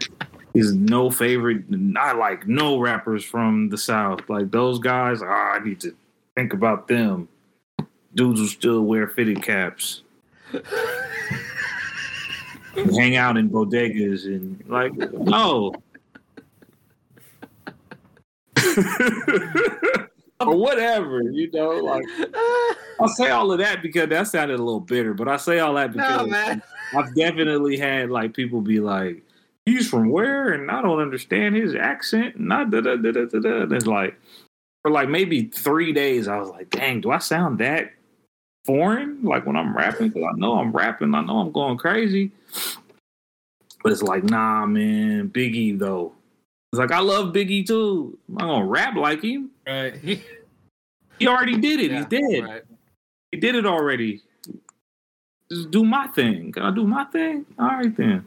He's 0.54 0.72
no 0.72 1.10
favorite. 1.10 1.64
I 1.98 2.12
like 2.12 2.48
no 2.48 2.78
rappers 2.78 3.22
from 3.22 3.68
the 3.68 3.76
South. 3.76 4.20
Like 4.30 4.50
those 4.50 4.78
guys, 4.78 5.20
ah, 5.22 5.52
I 5.52 5.58
need 5.62 5.80
to 5.80 5.94
think 6.34 6.54
about 6.54 6.88
them. 6.88 7.28
Dudes 8.14 8.40
who 8.40 8.46
still 8.46 8.80
wear 8.80 9.06
fitted 9.06 9.42
caps. 9.42 10.00
hang 12.74 13.16
out 13.16 13.36
in 13.36 13.50
bodegas 13.50 14.24
and 14.24 14.64
like 14.66 14.94
no. 14.94 15.74
or 20.46 20.56
whatever, 20.56 21.22
you 21.22 21.50
know, 21.52 21.70
like 21.70 22.04
I 23.00 23.06
say 23.14 23.30
all 23.30 23.52
of 23.52 23.58
that 23.58 23.82
because 23.82 24.08
that 24.08 24.26
sounded 24.26 24.58
a 24.58 24.62
little 24.62 24.80
bitter, 24.80 25.12
but 25.12 25.28
I 25.28 25.36
say 25.36 25.58
all 25.58 25.74
that 25.74 25.92
because 25.92 26.26
no. 26.28 26.60
I've 26.94 27.14
definitely 27.14 27.76
had 27.76 28.10
like 28.10 28.32
people 28.32 28.62
be 28.62 28.80
like, 28.80 29.22
"He's 29.66 29.88
from 29.88 30.08
where?" 30.10 30.52
and 30.52 30.70
I 30.70 30.80
don't 30.80 31.00
understand 31.00 31.56
his 31.56 31.74
accent, 31.74 32.36
and 32.36 32.52
I 32.52 32.64
da 32.64 32.80
da 32.80 32.96
da 32.96 33.12
da 33.12 33.24
da. 33.26 33.62
And 33.62 33.72
it's 33.72 33.86
like 33.86 34.18
for 34.82 34.90
like 34.90 35.10
maybe 35.10 35.44
three 35.44 35.92
days, 35.92 36.26
I 36.26 36.38
was 36.38 36.48
like, 36.48 36.70
"Dang, 36.70 37.02
do 37.02 37.10
I 37.10 37.18
sound 37.18 37.58
that 37.58 37.92
foreign?" 38.64 39.22
Like 39.22 39.44
when 39.44 39.56
I'm 39.56 39.76
rapping, 39.76 40.08
because 40.08 40.30
I 40.34 40.38
know 40.38 40.58
I'm 40.58 40.72
rapping, 40.72 41.14
I 41.14 41.20
know 41.20 41.38
I'm 41.38 41.52
going 41.52 41.76
crazy, 41.76 42.32
but 43.82 43.92
it's 43.92 44.02
like, 44.02 44.24
nah, 44.24 44.64
man, 44.64 45.28
Biggie 45.28 45.78
though. 45.78 46.14
It's 46.72 46.78
like 46.78 46.92
I 46.92 47.00
love 47.00 47.32
Biggie 47.32 47.66
too. 47.66 48.16
I'm 48.28 48.34
not 48.34 48.44
gonna 48.46 48.66
rap 48.66 48.94
like 48.96 49.22
him. 49.22 49.50
Right. 49.66 49.94
He 51.18 51.26
already 51.28 51.58
did 51.58 51.80
it. 51.80 51.90
Yeah, 51.90 51.96
He's 51.98 52.06
dead. 52.06 52.44
right. 52.44 52.62
He 53.30 53.38
did 53.38 53.54
it 53.54 53.66
already. 53.66 54.22
Just 55.52 55.70
do 55.70 55.84
my 55.84 56.06
thing. 56.06 56.50
Can 56.52 56.62
I 56.62 56.70
do 56.74 56.86
my 56.86 57.04
thing? 57.04 57.44
All 57.58 57.66
right 57.68 57.94
then. 57.94 58.24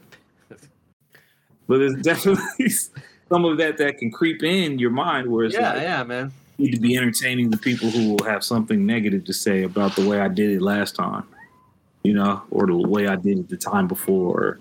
But 1.66 1.78
there's 1.78 1.96
definitely 2.02 2.68
some 2.68 3.44
of 3.44 3.58
that 3.58 3.78
that 3.78 3.98
can 3.98 4.12
creep 4.12 4.44
in 4.44 4.78
your 4.78 4.90
mind 4.90 5.26
where 5.28 5.44
it's 5.46 5.54
Yeah, 5.56 5.72
like 5.72 5.82
yeah, 5.82 6.04
man. 6.04 6.32
you 6.56 6.66
need 6.66 6.74
to 6.76 6.80
be 6.80 6.96
entertaining 6.96 7.50
the 7.50 7.56
people 7.56 7.90
who 7.90 8.10
will 8.14 8.24
have 8.26 8.44
something 8.44 8.86
negative 8.86 9.24
to 9.24 9.32
say 9.32 9.64
about 9.64 9.96
the 9.96 10.06
way 10.08 10.20
I 10.20 10.28
did 10.28 10.50
it 10.50 10.62
last 10.62 10.94
time. 10.94 11.24
You 12.04 12.12
know, 12.12 12.42
or 12.52 12.66
the 12.68 12.76
way 12.76 13.08
I 13.08 13.16
did 13.16 13.38
it 13.40 13.48
the 13.48 13.56
time 13.56 13.88
before. 13.88 14.38
Or 14.40 14.60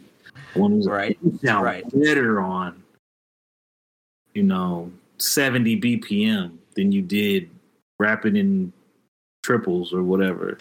one 0.55 0.71
who's 0.71 0.87
Right, 0.87 1.19
sound 1.43 1.65
right. 1.65 1.83
better 1.93 2.41
on, 2.41 2.81
you 4.33 4.43
know, 4.43 4.91
70 5.17 5.79
BPM 5.79 6.57
than 6.75 6.91
you 6.91 7.01
did 7.01 7.49
rapping 7.99 8.35
in 8.35 8.73
triples 9.43 9.93
or 9.93 10.03
whatever. 10.03 10.57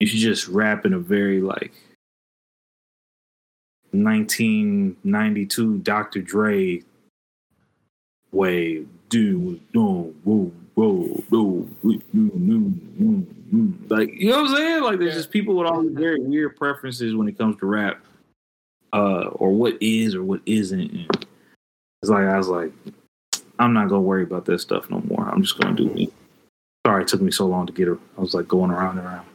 You 0.00 0.06
should 0.06 0.20
just 0.20 0.48
rap 0.48 0.86
in 0.86 0.92
a 0.92 0.98
very 0.98 1.40
like 1.40 1.72
1992 3.92 5.78
Dr. 5.78 6.20
Dre 6.20 6.82
way. 8.32 8.84
Do 9.08 9.58
do 9.72 10.14
whoa 10.22 10.52
whoa 10.74 10.92
whoa 11.28 11.30
woo, 11.30 11.68
woo, 11.82 12.02
woo, 12.12 12.72
woo, 12.98 13.26
woo. 13.52 13.74
like 13.88 14.12
you 14.12 14.30
know 14.30 14.42
what 14.42 14.50
I'm 14.50 14.56
saying? 14.56 14.82
Like 14.82 14.98
there's 14.98 15.14
just 15.14 15.30
people 15.30 15.56
with 15.56 15.66
all 15.66 15.82
these 15.82 15.96
very 15.96 16.20
weird 16.20 16.56
preferences 16.56 17.14
when 17.14 17.26
it 17.26 17.38
comes 17.38 17.56
to 17.56 17.66
rap, 17.66 18.04
uh, 18.92 19.28
or 19.28 19.50
what 19.50 19.78
is 19.80 20.14
or 20.14 20.22
what 20.22 20.40
isn't. 20.44 20.92
And 20.92 21.26
it's 22.02 22.10
like 22.10 22.24
I 22.24 22.36
was 22.36 22.48
like, 22.48 22.72
I'm 23.58 23.72
not 23.72 23.88
gonna 23.88 24.02
worry 24.02 24.22
about 24.22 24.44
this 24.44 24.62
stuff 24.62 24.88
no 24.90 25.00
more. 25.00 25.28
I'm 25.28 25.42
just 25.42 25.58
gonna 25.58 25.76
do 25.76 25.90
me. 25.90 26.10
Sorry, 26.86 27.02
it 27.02 27.08
took 27.08 27.20
me 27.20 27.30
so 27.30 27.46
long 27.46 27.66
to 27.66 27.72
get 27.72 27.88
her. 27.88 27.98
I 28.16 28.20
was 28.20 28.34
like 28.34 28.48
going 28.48 28.70
around 28.70 28.98
and 28.98 29.06
around. 29.06 29.26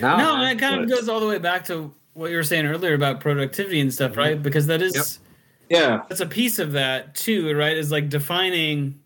No, 0.00 0.16
no, 0.16 0.36
man. 0.36 0.46
and 0.46 0.58
it 0.58 0.60
kind 0.60 0.82
of 0.82 0.88
goes 0.88 1.08
all 1.08 1.20
the 1.20 1.26
way 1.26 1.38
back 1.38 1.64
to 1.66 1.92
what 2.14 2.30
you 2.30 2.36
were 2.36 2.42
saying 2.42 2.66
earlier 2.66 2.94
about 2.94 3.20
productivity 3.20 3.80
and 3.80 3.92
stuff, 3.92 4.12
mm-hmm. 4.12 4.20
right? 4.20 4.42
Because 4.42 4.66
that 4.66 4.82
is 4.82 4.94
Yep. 4.94 5.06
Yeah, 5.70 6.02
that's 6.08 6.20
a 6.20 6.26
piece 6.26 6.58
of 6.58 6.72
that 6.72 7.14
too, 7.14 7.54
right? 7.54 7.76
Is 7.76 7.92
like 7.92 8.08
defining 8.08 8.98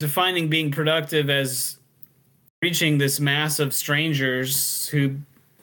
defining 0.00 0.48
being 0.48 0.70
productive 0.70 1.30
as 1.30 1.78
reaching 2.60 2.98
this 2.98 3.20
mass 3.20 3.60
of 3.60 3.72
strangers 3.72 4.88
who 4.88 5.16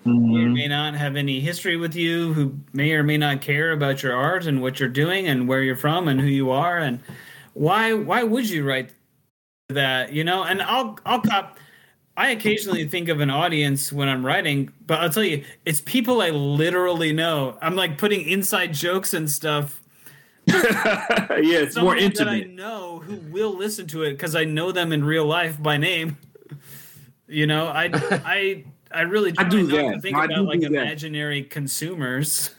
Mhm. 0.06 0.54
may 0.54 0.68
not 0.68 0.96
have 0.96 1.16
any 1.16 1.40
history 1.42 1.78
with 1.78 1.96
you, 1.96 2.34
who 2.34 2.56
may 2.74 2.92
or 2.94 3.04
may 3.04 3.18
not 3.18 3.42
care 3.42 3.72
about 3.72 4.02
your 4.02 4.16
art 4.16 4.48
and 4.48 4.62
what 4.62 4.80
you're 4.80 4.90
doing 4.90 5.28
and 5.28 5.48
where 5.48 5.62
you're 5.62 5.76
from 5.76 6.08
and 6.08 6.20
who 6.20 6.28
you 6.28 6.50
are 6.50 6.80
and 6.80 7.00
why 7.54 7.94
why 7.94 8.24
would 8.24 8.50
you 8.50 8.64
write 8.68 8.94
that, 9.70 10.14
you 10.14 10.24
know? 10.24 10.44
And 10.44 10.62
I'll 10.64 10.98
I'll 11.06 11.22
cop 11.22 11.60
I 12.18 12.32
occasionally 12.32 12.88
think 12.88 13.10
of 13.10 13.22
an 13.22 13.30
audience 13.30 13.92
when 13.94 14.10
I'm 14.10 14.26
writing, 14.26 14.72
but 14.88 15.00
I'll 15.00 15.10
tell 15.10 15.24
you, 15.24 15.44
it's 15.66 15.82
people 15.82 16.22
I 16.22 16.30
literally 16.32 17.14
know. 17.14 17.58
I'm 17.62 17.76
like 17.76 17.98
putting 17.98 18.28
inside 18.28 18.74
jokes 18.74 19.14
and 19.14 19.30
stuff. 19.30 19.82
yeah, 20.48 20.58
it's 21.40 21.76
more 21.78 21.98
Someone 21.98 22.14
that 22.16 22.28
I 22.28 22.36
intimate. 22.38 22.50
know 22.50 23.00
who 23.00 23.16
will 23.32 23.56
listen 23.56 23.88
to 23.88 24.04
it 24.04 24.12
because 24.12 24.36
I 24.36 24.44
know 24.46 24.72
them 24.72 24.92
in 24.92 25.04
real 25.04 25.26
life 25.26 25.62
by 25.62 25.78
name. 25.78 26.18
You 27.28 27.48
know, 27.48 27.68
I 27.68 27.90
I 28.26 28.66
I 28.94 29.02
really 29.02 29.34
I 29.38 29.44
do 29.44 29.64
not 29.64 29.72
that. 29.94 30.02
think 30.02 30.18
I 30.18 30.26
about 30.26 30.36
do 30.36 30.44
like 30.44 30.60
do 30.62 30.70
that. 30.70 30.82
imaginary 30.82 31.44
consumers. 31.44 32.52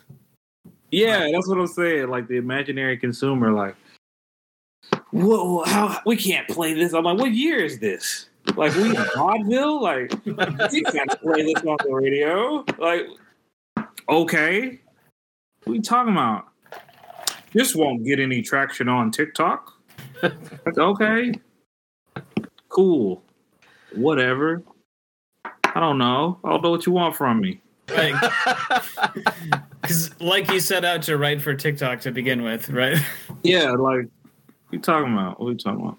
Yeah, 0.91 1.29
that's 1.33 1.49
what 1.49 1.59
I'm 1.59 1.67
saying. 1.67 2.09
Like 2.09 2.29
the 2.29 2.37
imaginary 2.37 2.97
consumer, 2.99 3.53
like 3.53 3.75
whoa, 5.11 5.63
how 5.65 6.01
we 6.07 6.17
can't 6.17 6.49
play 6.49 6.75
this. 6.75 6.93
I'm 6.93 7.05
like, 7.05 7.19
what 7.19 7.33
year 7.33 7.59
is 7.59 7.79
this? 7.79 8.29
Like 8.57 8.75
we 8.75 8.95
in 8.97 9.05
vaudeville? 9.17 9.81
Like 9.83 10.13
we 10.25 10.83
can't 10.83 11.11
play 11.21 11.43
this 11.53 11.63
on 11.65 11.77
the 11.85 11.91
radio. 11.93 12.65
Like, 12.79 13.07
okay. 14.09 14.81
What 15.65 15.73
are 15.73 15.77
you 15.77 15.83
talking 15.83 16.13
about? 16.13 16.47
This 17.53 17.75
won't 17.75 18.05
get 18.05 18.19
any 18.19 18.43
traction 18.43 18.89
on 18.89 19.11
TikTok. 19.11 19.73
Okay. 20.79 21.33
Cool. 22.69 23.23
Whatever. 23.95 24.63
I 25.75 25.81
don't 25.81 25.99
know. 25.99 26.39
I 26.45 26.51
don't 26.51 26.63
know 26.63 26.71
what 26.71 26.87
you 26.87 26.93
want 26.93 27.17
from 27.17 27.41
me. 27.41 27.61
Because, 27.87 28.31
like 30.21 30.51
you 30.51 30.61
set 30.61 30.85
out 30.85 31.03
to 31.03 31.17
write 31.17 31.43
for 31.43 31.55
TikTok 31.55 32.01
to 32.03 32.13
begin 32.13 32.43
with, 32.43 32.69
right? 32.71 32.97
Yeah, 33.43 33.71
like, 33.73 34.07
what 34.07 34.09
you 34.71 34.79
talking 34.81 35.13
about? 35.13 35.41
What 35.41 35.49
are 35.49 35.53
you 35.53 35.59
talking 35.59 35.81
about? 35.81 35.99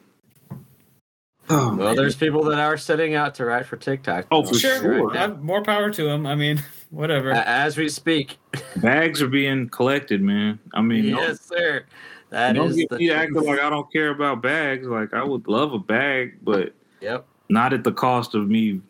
Oh, 1.49 1.75
well, 1.75 1.87
man. 1.87 1.95
there's 1.97 2.15
people 2.15 2.43
that 2.45 2.59
are 2.59 2.77
setting 2.77 3.15
out 3.15 3.35
to 3.35 3.45
write 3.45 3.65
for 3.65 3.75
TikTok. 3.75 4.27
Oh, 4.31 4.43
for 4.45 4.55
Sure. 4.55 4.79
sure. 4.79 5.13
Yeah, 5.13 5.27
more 5.27 5.61
power 5.61 5.91
to 5.91 6.03
them. 6.03 6.25
I 6.25 6.35
mean, 6.35 6.63
whatever. 6.89 7.31
A- 7.31 7.47
As 7.47 7.75
we 7.77 7.89
speak. 7.89 8.37
Bags 8.77 9.21
are 9.21 9.27
being 9.27 9.67
collected, 9.69 10.21
man. 10.21 10.57
I 10.73 10.81
mean, 10.81 11.11
don't- 11.11 11.19
yes, 11.19 11.41
sir. 11.41 11.83
That 12.29 12.53
don't 12.53 12.69
is 12.69 12.77
get 12.77 12.89
the 12.89 12.97
me 12.97 13.11
acting 13.11 13.35
like 13.43 13.59
I 13.59 13.69
don't 13.69 13.91
care 13.91 14.09
about 14.09 14.41
bags. 14.41 14.87
Like, 14.87 15.13
I 15.13 15.23
would 15.23 15.47
love 15.47 15.73
a 15.73 15.79
bag, 15.79 16.37
but 16.41 16.73
Yep. 17.01 17.25
not 17.49 17.73
at 17.73 17.83
the 17.83 17.91
cost 17.91 18.33
of 18.33 18.47
me 18.49 18.81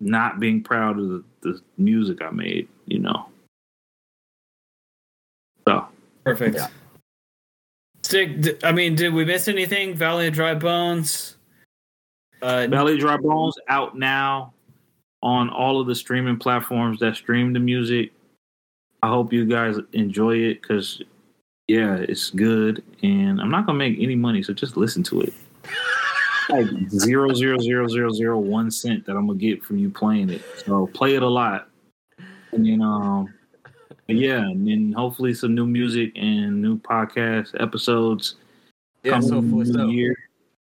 not 0.00 0.40
being 0.40 0.62
proud 0.62 0.98
of 0.98 1.08
the, 1.08 1.24
the 1.42 1.60
music 1.78 2.22
I 2.22 2.30
made, 2.30 2.68
you 2.86 2.98
know. 2.98 3.26
So, 5.66 5.86
Perfect. 6.24 6.56
Yeah. 6.56 6.68
Stik. 8.02 8.64
I 8.64 8.72
mean, 8.72 8.94
did 8.94 9.12
we 9.12 9.24
miss 9.24 9.48
anything? 9.48 9.94
Valley 9.94 10.28
of 10.28 10.34
Dry 10.34 10.54
Bones. 10.54 11.36
Uh, 12.42 12.66
Valley 12.68 12.94
of 12.94 13.00
Dry 13.00 13.16
Bones 13.16 13.56
out 13.68 13.96
now 13.98 14.52
on 15.22 15.50
all 15.50 15.80
of 15.80 15.86
the 15.86 15.94
streaming 15.94 16.36
platforms 16.36 17.00
that 17.00 17.16
stream 17.16 17.52
the 17.52 17.58
music. 17.58 18.12
I 19.02 19.08
hope 19.08 19.32
you 19.32 19.44
guys 19.44 19.76
enjoy 19.92 20.36
it 20.36 20.62
because, 20.62 21.02
yeah, 21.68 21.96
it's 21.96 22.30
good. 22.30 22.82
And 23.02 23.40
I'm 23.40 23.50
not 23.50 23.66
going 23.66 23.78
to 23.78 23.88
make 23.88 23.98
any 24.00 24.14
money, 24.14 24.42
so 24.42 24.52
just 24.52 24.76
listen 24.76 25.02
to 25.04 25.22
it. 25.22 25.34
Like 26.48 26.66
zero 26.90 27.34
zero 27.34 27.58
zero 27.58 27.88
zero 27.88 28.10
zero 28.12 28.38
one 28.38 28.70
cent 28.70 29.04
that 29.06 29.16
I'm 29.16 29.26
gonna 29.26 29.38
get 29.38 29.64
from 29.64 29.78
you 29.78 29.90
playing 29.90 30.30
it. 30.30 30.42
So 30.64 30.86
play 30.88 31.16
it 31.16 31.22
a 31.22 31.28
lot, 31.28 31.68
and 32.52 32.64
then 32.64 32.82
um, 32.82 33.34
yeah, 34.06 34.38
and 34.38 34.66
then 34.66 34.92
hopefully 34.92 35.34
some 35.34 35.54
new 35.54 35.66
music 35.66 36.12
and 36.14 36.62
new 36.62 36.78
podcast 36.78 37.60
episodes 37.60 38.36
coming 39.04 39.32
in 39.32 39.58
the 39.58 39.72
so. 39.72 39.86
year. 39.88 40.16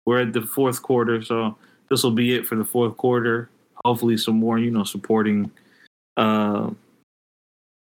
We're 0.04 0.20
at 0.20 0.32
the 0.32 0.42
fourth 0.42 0.82
quarter, 0.82 1.20
so 1.22 1.56
this 1.90 2.04
will 2.04 2.12
be 2.12 2.36
it 2.36 2.46
for 2.46 2.54
the 2.54 2.64
fourth 2.64 2.96
quarter. 2.96 3.50
Hopefully, 3.84 4.16
some 4.16 4.36
more, 4.36 4.58
you 4.58 4.70
know, 4.70 4.84
supporting 4.84 5.50
uh, 6.16 6.70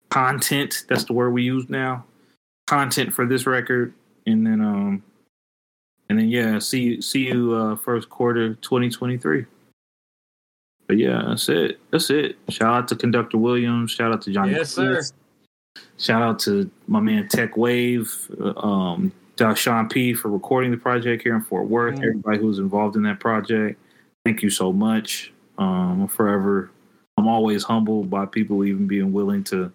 content. 0.10 0.86
That's 0.90 1.04
the 1.04 1.14
word 1.14 1.32
we 1.32 1.44
use 1.44 1.70
now. 1.70 2.06
Content 2.66 3.14
for 3.14 3.28
this 3.28 3.46
record, 3.46 3.94
and 4.26 4.46
then 4.46 4.62
um, 4.62 5.04
and 6.10 6.20
then 6.20 6.30
yeah, 6.30 6.60
see 6.60 6.82
you 6.82 7.02
see 7.02 7.28
you 7.28 7.54
uh, 7.54 7.76
first 7.76 8.10
quarter 8.10 8.56
2023. 8.56 9.46
But 10.88 10.98
yeah, 10.98 11.24
that's 11.28 11.50
it. 11.50 11.80
That's 11.92 12.10
it. 12.10 12.38
Shout 12.50 12.74
out 12.74 12.88
to 12.90 12.96
Conductor 12.96 13.38
Williams. 13.38 13.92
Shout 13.92 14.14
out 14.14 14.22
to 14.24 14.32
Johnny. 14.32 14.52
Yes, 14.52 14.72
sir. 14.72 15.02
Shout 15.98 16.22
out 16.22 16.40
to 16.40 16.70
my 16.88 17.00
man 17.00 17.28
Tech 17.28 17.58
Wave, 17.58 18.32
uh, 18.40 18.58
um, 18.60 19.12
Sean 19.56 19.90
P 19.90 20.14
for 20.14 20.30
recording 20.30 20.72
the 20.72 20.78
project 20.78 21.24
here 21.24 21.36
in 21.36 21.42
Fort 21.42 21.68
Worth. 21.68 21.96
Mm. 21.96 22.04
Everybody 22.04 22.38
who 22.38 22.48
was 22.48 22.60
involved 22.60 22.96
in 22.96 23.04
that 23.04 23.20
project, 23.20 23.80
thank 24.24 24.44
you 24.44 24.50
so 24.50 24.72
much. 24.72 25.34
Um, 25.58 26.04
I'm 26.04 26.08
forever, 26.08 26.70
I'm 27.18 27.28
always 27.28 27.64
humbled 27.64 28.10
by 28.10 28.26
people 28.26 28.64
even 28.64 28.88
being 28.88 29.12
willing 29.12 29.44
to 29.46 29.72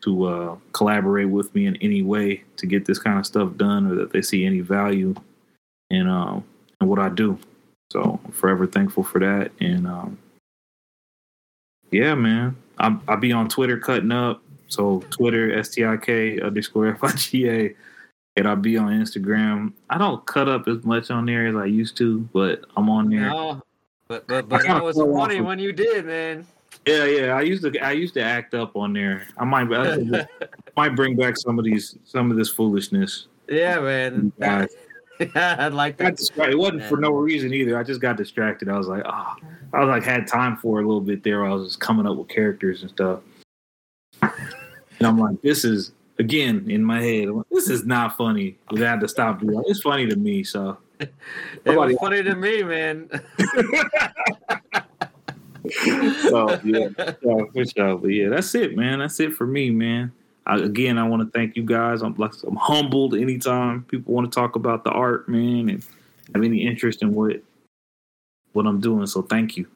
to 0.00 0.24
uh, 0.24 0.56
collaborate 0.72 1.28
with 1.28 1.52
me 1.54 1.66
in 1.66 1.76
any 1.76 2.02
way 2.02 2.44
to 2.56 2.66
get 2.66 2.84
this 2.84 2.98
kind 2.98 3.18
of 3.18 3.26
stuff 3.26 3.56
done, 3.56 3.90
or 3.90 3.94
that 3.96 4.12
they 4.12 4.22
see 4.22 4.44
any 4.44 4.60
value 4.60 5.14
in 5.90 6.08
um 6.08 6.44
in 6.80 6.88
what 6.88 6.98
I 6.98 7.08
do. 7.08 7.38
So 7.90 8.20
I'm 8.24 8.32
forever 8.32 8.66
thankful 8.66 9.02
for 9.02 9.18
that. 9.18 9.50
And 9.60 9.86
um, 9.86 10.18
yeah, 11.90 12.14
man, 12.14 12.56
I 12.78 12.96
I 13.08 13.16
be 13.16 13.32
on 13.32 13.48
Twitter 13.48 13.78
cutting 13.78 14.12
up. 14.12 14.42
So 14.68 15.02
Twitter 15.10 15.62
stik 15.64 16.42
underscore 16.42 16.94
figa, 16.94 17.74
and 18.36 18.48
I'll 18.48 18.56
be 18.56 18.76
on 18.76 18.88
Instagram. 18.88 19.72
I 19.88 19.96
don't 19.96 20.24
cut 20.26 20.48
up 20.48 20.68
as 20.68 20.84
much 20.84 21.10
on 21.10 21.24
there 21.26 21.46
as 21.46 21.56
I 21.56 21.64
used 21.64 21.96
to, 21.98 22.20
but 22.32 22.64
I'm 22.76 22.90
on 22.90 23.08
there. 23.08 23.30
No, 23.30 23.62
but 24.08 24.26
but 24.28 24.48
but 24.48 24.62
that 24.64 24.82
was 24.82 24.96
funny 24.96 25.38
of- 25.38 25.46
when 25.46 25.58
you 25.58 25.72
did, 25.72 26.04
man. 26.06 26.46
Yeah, 26.86 27.04
yeah. 27.04 27.26
I 27.32 27.40
used 27.42 27.62
to 27.62 27.78
I 27.80 27.92
used 27.92 28.14
to 28.14 28.22
act 28.22 28.54
up 28.54 28.76
on 28.76 28.92
there. 28.92 29.26
I 29.38 29.44
might 29.44 29.72
I 29.72 30.26
might 30.76 30.94
bring 30.94 31.16
back 31.16 31.36
some 31.38 31.58
of 31.58 31.64
these 31.64 31.96
some 32.04 32.30
of 32.30 32.36
this 32.36 32.50
foolishness. 32.50 33.26
yeah, 33.48 33.80
man. 33.80 34.32
Yeah. 35.34 35.56
I'd 35.58 35.72
like 35.74 35.96
that. 35.98 36.16
distracted. 36.16 36.52
It 36.52 36.58
wasn't 36.58 36.84
for 36.84 36.96
no 36.96 37.10
reason 37.10 37.52
either. 37.52 37.76
I 37.78 37.82
just 37.82 38.00
got 38.00 38.16
distracted. 38.16 38.68
I 38.68 38.78
was 38.78 38.86
like, 38.88 39.02
ah, 39.04 39.36
I 39.72 39.80
was 39.80 39.88
like 39.88 40.04
had 40.04 40.26
time 40.26 40.56
for 40.56 40.78
a 40.80 40.82
little 40.82 41.00
bit 41.00 41.22
there. 41.24 41.44
I 41.44 41.52
was 41.54 41.64
just 41.66 41.80
coming 41.80 42.06
up 42.06 42.16
with 42.16 42.28
characters 42.28 42.82
and 42.82 42.90
stuff, 42.90 43.20
and 44.22 44.32
I'm 45.06 45.18
like, 45.18 45.40
this 45.42 45.64
is 45.64 45.92
again 46.18 46.70
in 46.70 46.84
my 46.84 47.00
head. 47.02 47.30
Like, 47.30 47.46
This 47.50 47.68
is 47.68 47.84
not 47.84 48.16
funny. 48.16 48.56
I 48.74 48.78
had 48.78 49.00
to 49.00 49.08
stop 49.08 49.40
doing. 49.40 49.58
it. 49.58 49.64
It's 49.68 49.80
funny 49.80 50.06
to 50.08 50.16
me, 50.16 50.44
so 50.44 50.76
It 51.00 51.10
was 51.66 51.96
funny 52.00 52.22
to 52.22 52.34
me, 52.34 52.62
man. 52.62 53.08
so 56.28 56.58
yeah, 56.64 56.88
yeah, 57.22 57.44
for 57.52 57.64
sure. 57.66 57.98
But 57.98 58.08
yeah, 58.08 58.28
that's 58.28 58.54
it, 58.54 58.76
man. 58.76 59.00
That's 59.00 59.18
it 59.20 59.34
for 59.34 59.46
me, 59.46 59.70
man. 59.70 60.12
I, 60.48 60.58
again, 60.58 60.96
I 60.98 61.06
want 61.06 61.22
to 61.22 61.38
thank 61.38 61.56
you 61.56 61.62
guys. 61.62 62.02
I'm 62.02 62.14
like, 62.14 62.32
I'm 62.46 62.56
humbled 62.56 63.14
anytime 63.14 63.84
people 63.84 64.14
want 64.14 64.30
to 64.30 64.34
talk 64.34 64.56
about 64.56 64.82
the 64.82 64.90
art, 64.90 65.28
man, 65.28 65.68
and 65.68 65.84
have 66.34 66.42
any 66.42 66.66
interest 66.66 67.02
in 67.02 67.14
what 67.14 67.42
what 68.54 68.66
I'm 68.66 68.80
doing. 68.80 69.06
So 69.06 69.22
thank 69.22 69.56
you. 69.58 69.66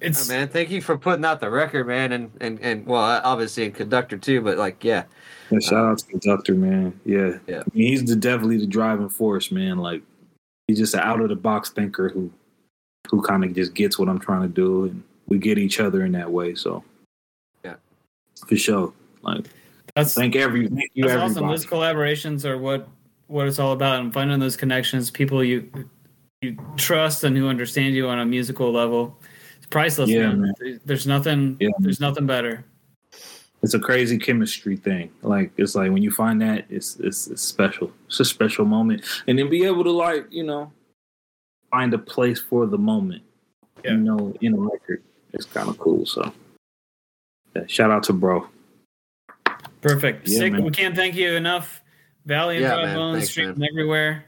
it's 0.00 0.28
Oh, 0.28 0.34
man, 0.34 0.48
thank 0.48 0.70
you 0.70 0.82
for 0.82 0.98
putting 0.98 1.24
out 1.24 1.40
the 1.40 1.48
record, 1.48 1.86
man, 1.86 2.10
and 2.12 2.30
and 2.40 2.60
and 2.60 2.86
well, 2.86 3.20
obviously 3.24 3.64
in 3.64 3.72
conductor 3.72 4.18
too, 4.18 4.40
but 4.40 4.58
like, 4.58 4.82
yeah, 4.82 5.04
Yeah, 5.50 5.60
shout 5.60 5.84
out 5.84 5.98
to 5.98 6.06
Conductor, 6.06 6.54
man. 6.54 6.98
Yeah. 7.04 7.38
Yeah. 7.46 7.60
I 7.60 7.64
mean, 7.72 7.88
he's 7.88 8.04
the 8.04 8.16
definitely 8.16 8.58
the 8.58 8.66
driving 8.66 9.08
force, 9.08 9.52
man. 9.52 9.78
Like 9.78 10.02
he's 10.66 10.78
just 10.78 10.94
an 10.94 11.00
out 11.00 11.20
of 11.20 11.28
the 11.28 11.36
box 11.36 11.70
thinker 11.70 12.08
who 12.08 12.32
who 13.10 13.22
kind 13.22 13.44
of 13.44 13.54
just 13.54 13.74
gets 13.74 13.96
what 13.96 14.08
I'm 14.08 14.18
trying 14.18 14.42
to 14.42 14.48
do 14.48 14.86
and 14.86 15.04
we 15.28 15.38
get 15.38 15.58
each 15.58 15.78
other 15.78 16.04
in 16.04 16.12
that 16.12 16.32
way. 16.32 16.56
So 16.56 16.82
Yeah. 17.64 17.76
For 18.46 18.56
sure. 18.56 18.92
Like 19.22 19.46
that's 19.96 20.14
thank 20.14 20.36
every 20.36 20.68
thank 20.68 20.90
you 20.94 21.02
that's 21.04 21.14
everybody. 21.14 21.32
awesome. 21.32 21.48
Those 21.48 21.66
collaborations 21.66 22.44
are 22.44 22.56
what 22.58 22.88
what 23.26 23.48
it's 23.48 23.58
all 23.58 23.72
about, 23.72 23.98
and 24.00 24.12
finding 24.14 24.38
those 24.38 24.56
connections, 24.56 25.10
people 25.10 25.42
you 25.42 25.68
you 26.42 26.56
trust 26.76 27.24
and 27.24 27.36
who 27.36 27.48
understand 27.48 27.94
you 27.96 28.06
on 28.08 28.20
a 28.20 28.24
musical 28.26 28.70
level. 28.70 29.18
It's 29.56 29.66
priceless, 29.66 30.10
Yeah, 30.10 30.28
man. 30.28 30.54
man. 30.60 30.80
There's 30.84 31.06
nothing. 31.06 31.56
Yeah. 31.58 31.70
There's 31.80 31.98
nothing 31.98 32.26
better. 32.26 32.64
It's 33.62 33.72
a 33.74 33.80
crazy 33.80 34.18
chemistry 34.18 34.76
thing. 34.76 35.10
Like 35.22 35.50
it's 35.56 35.74
like 35.74 35.90
when 35.90 36.02
you 36.02 36.10
find 36.12 36.40
that 36.42 36.66
it's 36.68 36.96
it's, 37.00 37.26
it's 37.26 37.42
special. 37.42 37.90
It's 38.06 38.20
a 38.20 38.24
special 38.24 38.64
moment. 38.66 39.02
And 39.26 39.38
then 39.38 39.48
be 39.48 39.64
able 39.64 39.82
to 39.82 39.90
like, 39.90 40.26
you 40.30 40.44
know, 40.44 40.70
find 41.70 41.92
a 41.94 41.98
place 41.98 42.38
for 42.38 42.66
the 42.66 42.78
moment. 42.78 43.22
Yeah. 43.82 43.92
You 43.92 43.96
know, 43.98 44.34
in 44.42 44.54
a 44.54 44.58
record. 44.58 45.02
It's 45.32 45.46
kind 45.46 45.68
of 45.68 45.78
cool. 45.78 46.06
So 46.06 46.32
yeah, 47.56 47.62
shout 47.66 47.90
out 47.90 48.02
to 48.04 48.12
bro. 48.12 48.46
Perfect. 49.80 50.28
Yeah, 50.28 50.38
Sick. 50.38 50.52
man. 50.52 50.64
We 50.64 50.70
can't 50.70 50.96
thank 50.96 51.14
you 51.14 51.32
enough. 51.34 51.82
Valley 52.24 52.56
and 52.56 52.64
Yeah, 52.64 52.74
Dry. 52.82 52.94
Bones 52.94 53.18
Thanks, 53.18 53.30
streaming 53.30 53.68
everywhere. 53.70 54.24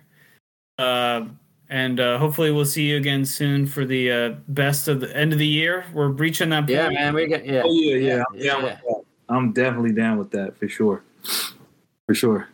Uh, 0.78 1.26
and 1.70 1.98
uh, 2.00 2.16
hopefully 2.18 2.50
we'll 2.50 2.64
see 2.64 2.84
you 2.88 2.96
again 2.96 3.24
soon 3.26 3.66
for 3.66 3.84
the 3.84 4.10
uh, 4.10 4.28
best 4.48 4.88
of 4.88 5.00
the 5.00 5.14
end 5.16 5.32
of 5.32 5.38
the 5.38 5.46
year. 5.46 5.84
We're 5.92 6.08
reaching 6.08 6.50
that 6.50 6.60
point. 6.60 6.70
yeah, 6.70 6.88
man, 6.90 7.14
we 7.14 7.26
got 7.26 7.44
yeah, 7.44 7.62
Oh 7.64 7.72
yeah, 7.72 7.96
yeah. 7.96 8.06
yeah, 8.06 8.22
I'm 8.24 8.38
down 8.38 8.42
yeah. 8.44 8.62
with 8.62 8.80
that. 8.86 9.02
I'm 9.28 9.52
definitely 9.52 9.92
down 9.92 10.18
with 10.18 10.30
that 10.30 10.56
for 10.56 10.68
sure. 10.68 11.02
For 12.06 12.14
sure. 12.14 12.48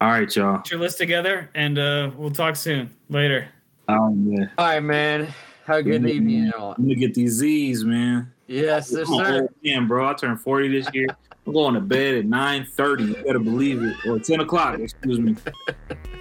All 0.00 0.10
right, 0.10 0.36
y'all. 0.36 0.58
Get 0.58 0.70
your 0.70 0.80
list 0.80 0.98
together, 0.98 1.50
and 1.54 1.78
uh, 1.78 2.10
we'll 2.16 2.30
talk 2.30 2.54
soon. 2.54 2.90
Later. 3.08 3.48
Oh 3.88 4.10
man. 4.10 4.50
All 4.58 4.66
right, 4.66 4.80
man. 4.82 5.28
Have 5.68 5.80
a 5.80 5.82
good 5.82 6.08
evening. 6.08 6.44
and 6.44 6.54
all. 6.54 6.72
I'm 6.72 6.84
gonna 6.84 6.94
get 6.94 7.12
these 7.12 7.32
Z's, 7.32 7.84
man. 7.84 8.32
Yes, 8.46 8.88
sir. 8.88 9.46
man, 9.62 9.86
bro. 9.86 10.08
I 10.08 10.14
turned 10.14 10.40
40 10.40 10.68
this 10.80 10.88
year. 10.94 11.08
I'm 11.46 11.52
going 11.52 11.74
to 11.74 11.80
bed 11.80 12.14
at 12.14 12.24
9:30. 12.24 13.08
You 13.08 13.22
better 13.22 13.38
believe 13.38 13.82
it. 13.82 13.94
Or 14.06 14.18
10 14.18 14.40
o'clock, 14.40 14.78
excuse 14.78 15.18
me. 15.18 15.36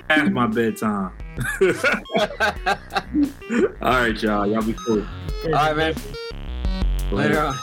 Past 0.09 0.31
my 0.31 0.47
bedtime. 0.47 1.13
All 3.81 3.91
right, 3.93 4.21
y'all. 4.21 4.45
Y'all 4.47 4.61
be 4.61 4.73
cool. 4.73 5.05
All 5.45 5.51
right, 5.51 5.77
man. 5.77 5.95
Later 7.11 7.39
on. 7.39 7.55